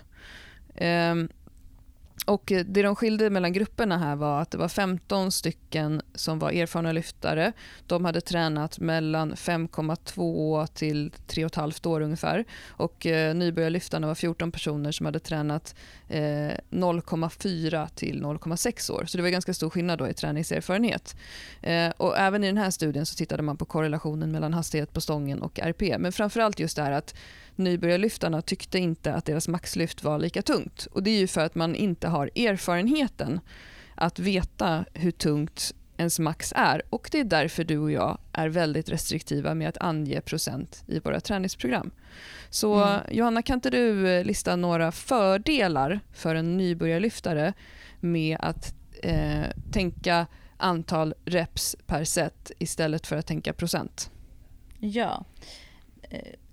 [2.26, 6.50] och det de skilde mellan grupperna här var att det var 15 stycken som var
[6.50, 7.52] erfarna lyftare.
[7.86, 12.44] De hade tränat mellan 5,2 till 3,5 år ungefär.
[12.68, 15.74] Och eh, nybörjarlyftarna var 14 personer som hade tränat
[16.08, 19.04] eh, 0,4 till 0,6 år.
[19.04, 21.16] Så det var ganska stor skillnad då i träningserfarenhet.
[21.62, 25.00] Eh, och även i den här studien så tittade man på korrelationen mellan hastighet på
[25.00, 25.98] stången och RP.
[25.98, 27.14] Men framförallt just det här att
[27.58, 30.86] nybörjarlyftarna tyckte inte att deras maxlyft var lika tungt.
[30.92, 33.40] Och Det är ju för att man inte har erfarenheten
[33.94, 38.48] att veta hur tungt ens max är och det är därför du och jag är
[38.48, 41.90] väldigt restriktiva med att ange procent i våra träningsprogram.
[42.50, 43.00] Så mm.
[43.10, 47.52] Johanna, kan inte du eh, lista några fördelar för en nybörjarlyftare
[48.00, 54.10] med att eh, tänka antal reps per set istället för att tänka procent?
[54.78, 55.24] Ja.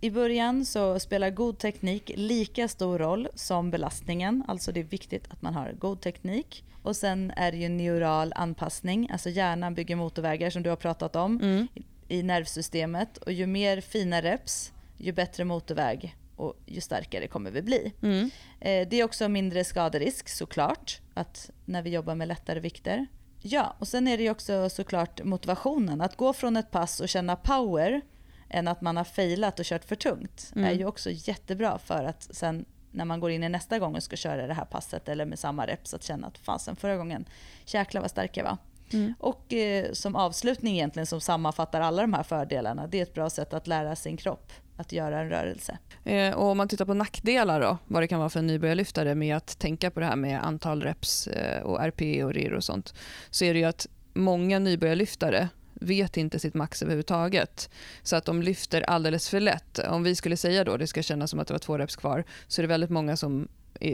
[0.06, 4.44] I början så spelar god teknik lika stor roll som belastningen.
[4.48, 6.64] Alltså det är viktigt att man har god teknik.
[6.84, 11.16] Och sen är det ju neural anpassning, alltså hjärnan bygger motorvägar som du har pratat
[11.16, 11.68] om mm.
[12.08, 13.18] i nervsystemet.
[13.18, 17.94] Och ju mer fina reps, ju bättre motorväg och ju starkare kommer vi bli.
[18.02, 18.30] Mm.
[18.60, 23.08] Eh, det är också mindre skaderisk såklart, att när vi jobbar med lättare vikter.
[23.42, 26.02] Ja, och sen är det också såklart motivationen.
[26.02, 28.02] Att gå från ett pass och känna power
[28.50, 30.70] än att man har failat och kört för tungt mm.
[30.70, 34.04] är ju också jättebra för att sen när man går in i nästa gång och
[34.04, 37.26] ska köra det här passet eller med samma reps att känna att fasen förra gången,
[37.66, 38.58] jäklar vad stark jag var.
[38.94, 39.14] Mm.
[39.20, 43.30] Och eh, som avslutning egentligen som sammanfattar alla de här fördelarna, det är ett bra
[43.30, 45.78] sätt att lära sin kropp att göra en rörelse.
[46.04, 49.16] Eh, och om man tittar på nackdelar då, vad det kan vara för en nybörjarlyftare
[49.16, 52.64] med att tänka på det här med antal reps eh, och RP och RIR och
[52.64, 52.94] sånt,
[53.30, 57.70] så är det ju att många nybörjarlyftare vet inte sitt max överhuvudtaget.
[58.04, 59.80] Så att de lyfter alldeles för lätt.
[59.80, 62.24] Om vi skulle säga då det ska kännas som att det var två reps kvar
[62.48, 63.48] så är det väldigt många som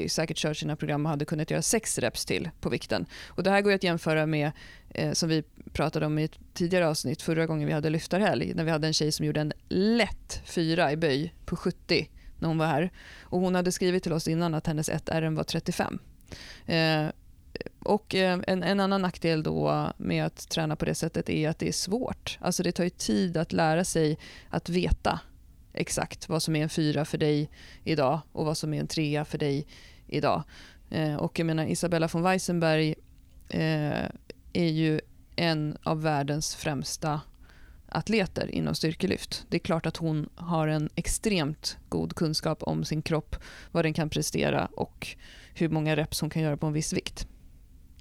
[0.08, 3.06] säkert kört sina program och hade kunnat göra sex reps till på vikten.
[3.28, 4.52] Och det här går att jämföra med,
[4.90, 8.64] eh, som vi pratade om i ett tidigare avsnitt förra gången vi hade lyftarhelg, när
[8.64, 12.10] vi hade en tjej som gjorde en lätt fyra i böj på 70
[12.40, 12.92] när hon var här.
[13.22, 16.00] Och hon hade skrivit till oss innan att hennes 1RM var 35.
[16.66, 17.06] Eh,
[17.80, 21.60] och eh, en, en, annan nackdel då med att träna på det sättet är att
[21.60, 22.38] det är svårt.
[22.42, 24.18] Alltså det tar tid att lära sig
[24.50, 25.20] att veta
[25.74, 27.50] exakt vad som är en fyra för dig
[27.84, 29.68] idag och vad som är en trea för dig
[30.08, 30.44] idag.
[30.90, 32.96] Eh, och jag menar Isabella von Weissenberg
[33.50, 34.06] eh,
[34.54, 35.02] är ju
[35.36, 37.22] en av världens främsta
[37.92, 39.46] atleter inom styrkelyft.
[39.50, 43.36] Det är klart att hon har en extremt god kunskap om sin kropp,
[43.72, 45.08] vad den kan prestera och
[45.54, 47.28] hur många reps hon kan göra på en viss vikt.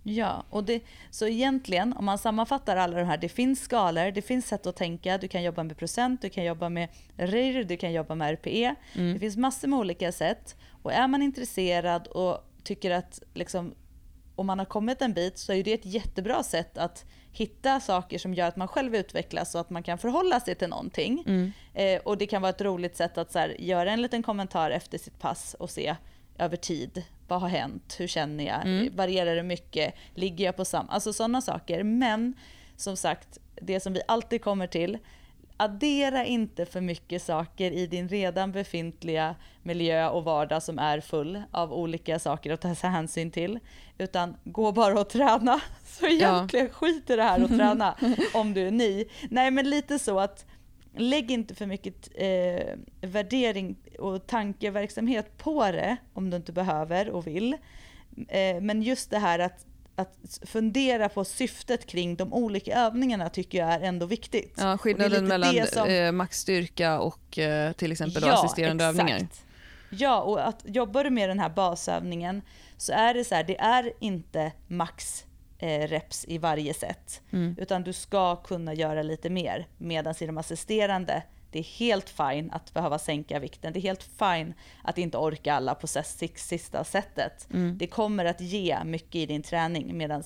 [0.03, 0.81] Ja, och det,
[1.11, 4.77] så egentligen om man sammanfattar alla de här, det finns skalor, det finns sätt att
[4.77, 8.33] tänka, du kan jobba med procent, du kan jobba med RIR, du kan jobba med
[8.35, 8.75] RPE.
[8.95, 9.15] Mm.
[9.15, 10.57] Det finns massor med olika sätt.
[10.83, 13.75] Och är man intresserad och tycker att liksom,
[14.37, 18.19] om man har kommit en bit så är det ett jättebra sätt att hitta saker
[18.19, 21.25] som gör att man själv utvecklas och att man kan förhålla sig till någonting.
[21.27, 21.53] Mm.
[21.75, 24.71] Eh, och det kan vara ett roligt sätt att så här, göra en liten kommentar
[24.71, 25.97] efter sitt pass och se
[26.41, 27.97] över tid vad har hänt?
[27.99, 28.67] Hur känner jag?
[28.67, 28.97] Mm.
[28.97, 29.95] Varierar det mycket?
[30.15, 30.93] Ligger jag på samma?
[30.93, 31.83] Alltså sådana saker.
[31.83, 32.35] Men
[32.77, 34.99] som sagt, det som vi alltid kommer till,
[35.57, 41.43] addera inte för mycket saker i din redan befintliga miljö och vardag som är full
[41.51, 43.59] av olika saker att ta hänsyn till.
[43.99, 45.61] Utan gå bara och träna.
[45.85, 46.73] Så egentligen ja.
[46.73, 47.97] skit i det här och träna
[48.35, 49.05] om du är ny.
[49.31, 50.47] Nej men lite så att
[50.97, 57.27] lägg inte för mycket eh, värdering och tankeverksamhet på det om du inte behöver och
[57.27, 57.57] vill.
[58.29, 59.67] Eh, men just det här att,
[59.97, 64.55] att fundera på syftet kring de olika övningarna tycker jag är ändå viktigt.
[64.59, 65.89] Ja, skillnaden mellan som...
[65.89, 69.01] eh, maxstyrka och eh, till exempel ja, assisterande exakt.
[69.01, 69.29] övningar.
[69.91, 72.43] Ja, och att jobbar du med den här basövningen
[72.77, 75.25] så är det så här, det är inte max
[75.61, 77.23] eh, reps i varje set.
[77.31, 77.57] Mm.
[77.59, 79.69] Utan du ska kunna göra lite mer.
[79.79, 83.73] Medan i de assisterande, det är helt fine att behöva sänka vikten.
[83.73, 84.55] Det är helt fine
[84.85, 87.49] att inte orka alla på sista setet.
[87.53, 87.79] Mm.
[87.79, 89.97] Det kommer att ge mycket i din träning.
[89.97, 90.23] Medan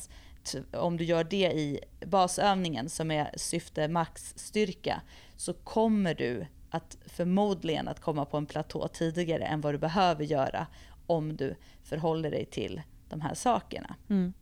[0.72, 5.01] om du gör det i basövningen som är syfte maxstyrka
[5.37, 10.24] så kommer du att förmodligen att komma på en platå tidigare än vad du behöver
[10.24, 10.66] göra
[11.07, 13.95] om du förhåller dig till de här sakerna.
[14.11, 14.32] Mm.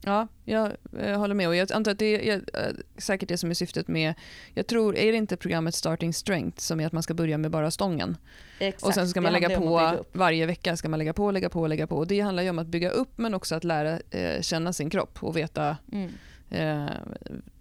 [0.00, 1.48] Ja, jag, jag håller med.
[1.48, 2.62] Och jag antar att det är äh,
[2.96, 4.14] säkert det som är syftet med...
[4.54, 7.50] Jag tror, är det inte programmet Starting Strength som är att man ska börja med
[7.50, 8.16] bara stången?
[8.58, 8.82] Exakt.
[8.82, 11.86] Och sen ska man lägga på, varje vecka ska man lägga på, lägga på, lägga
[11.86, 11.96] på.
[11.96, 14.90] Och det handlar ju om att bygga upp men också att lära eh, känna sin
[14.90, 16.10] kropp och veta mm.
[16.50, 16.94] eh,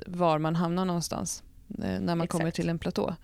[0.05, 2.31] var man hamnar någonstans eh, när man Exakt.
[2.31, 3.15] kommer till en platå.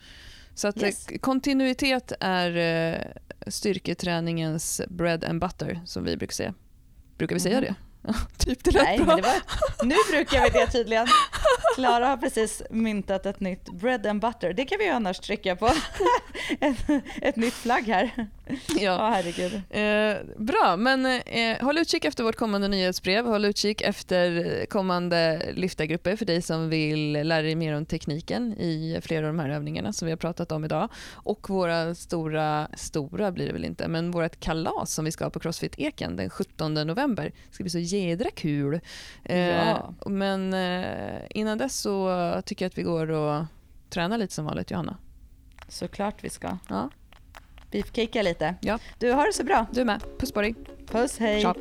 [0.55, 1.07] Så att yes.
[1.21, 2.99] kontinuitet är eh,
[3.47, 6.53] styrketräningens bread and butter som vi brukar säga.
[7.17, 7.63] Brukar vi säga mm.
[7.63, 7.75] det?
[8.37, 9.05] typ det lät Nej, bra.
[9.05, 11.07] Men det var, nu brukar vi det tydligen.
[11.75, 14.53] Klara har precis myntat ett nytt bread and butter.
[14.53, 15.67] Det kan vi annars trycka på.
[16.59, 16.77] ett,
[17.21, 18.27] ett nytt flagg här.
[18.79, 19.53] Ja, herregud.
[19.69, 23.25] Eh, bra, men eh, håll utkik efter vårt kommande nyhetsbrev.
[23.25, 28.99] Håll utkik efter kommande lyftargrupper för dig som vill lära dig mer om tekniken i
[29.01, 30.89] flera av de här övningarna som vi har pratat om idag.
[31.13, 35.29] Och våra stora, stora blir det väl inte, men vårt kalas som vi ska ha
[35.29, 37.23] på Crossfit Eken den 17 november.
[37.49, 38.79] Det ska bli så jädra kul.
[39.23, 39.93] Eh, Ja.
[40.05, 43.45] Men eh, innan dess så tycker jag att vi går och
[43.89, 44.97] tränar lite som vanligt, Johanna.
[45.67, 46.57] Såklart vi ska.
[46.69, 46.89] Ja
[47.73, 48.55] beefcakea lite.
[48.61, 48.79] Ja.
[48.99, 49.65] Du, har det så bra.
[49.71, 50.01] Du med.
[50.19, 50.55] Puss på dig.
[50.91, 51.41] Puss, hej.
[51.41, 51.53] Tja.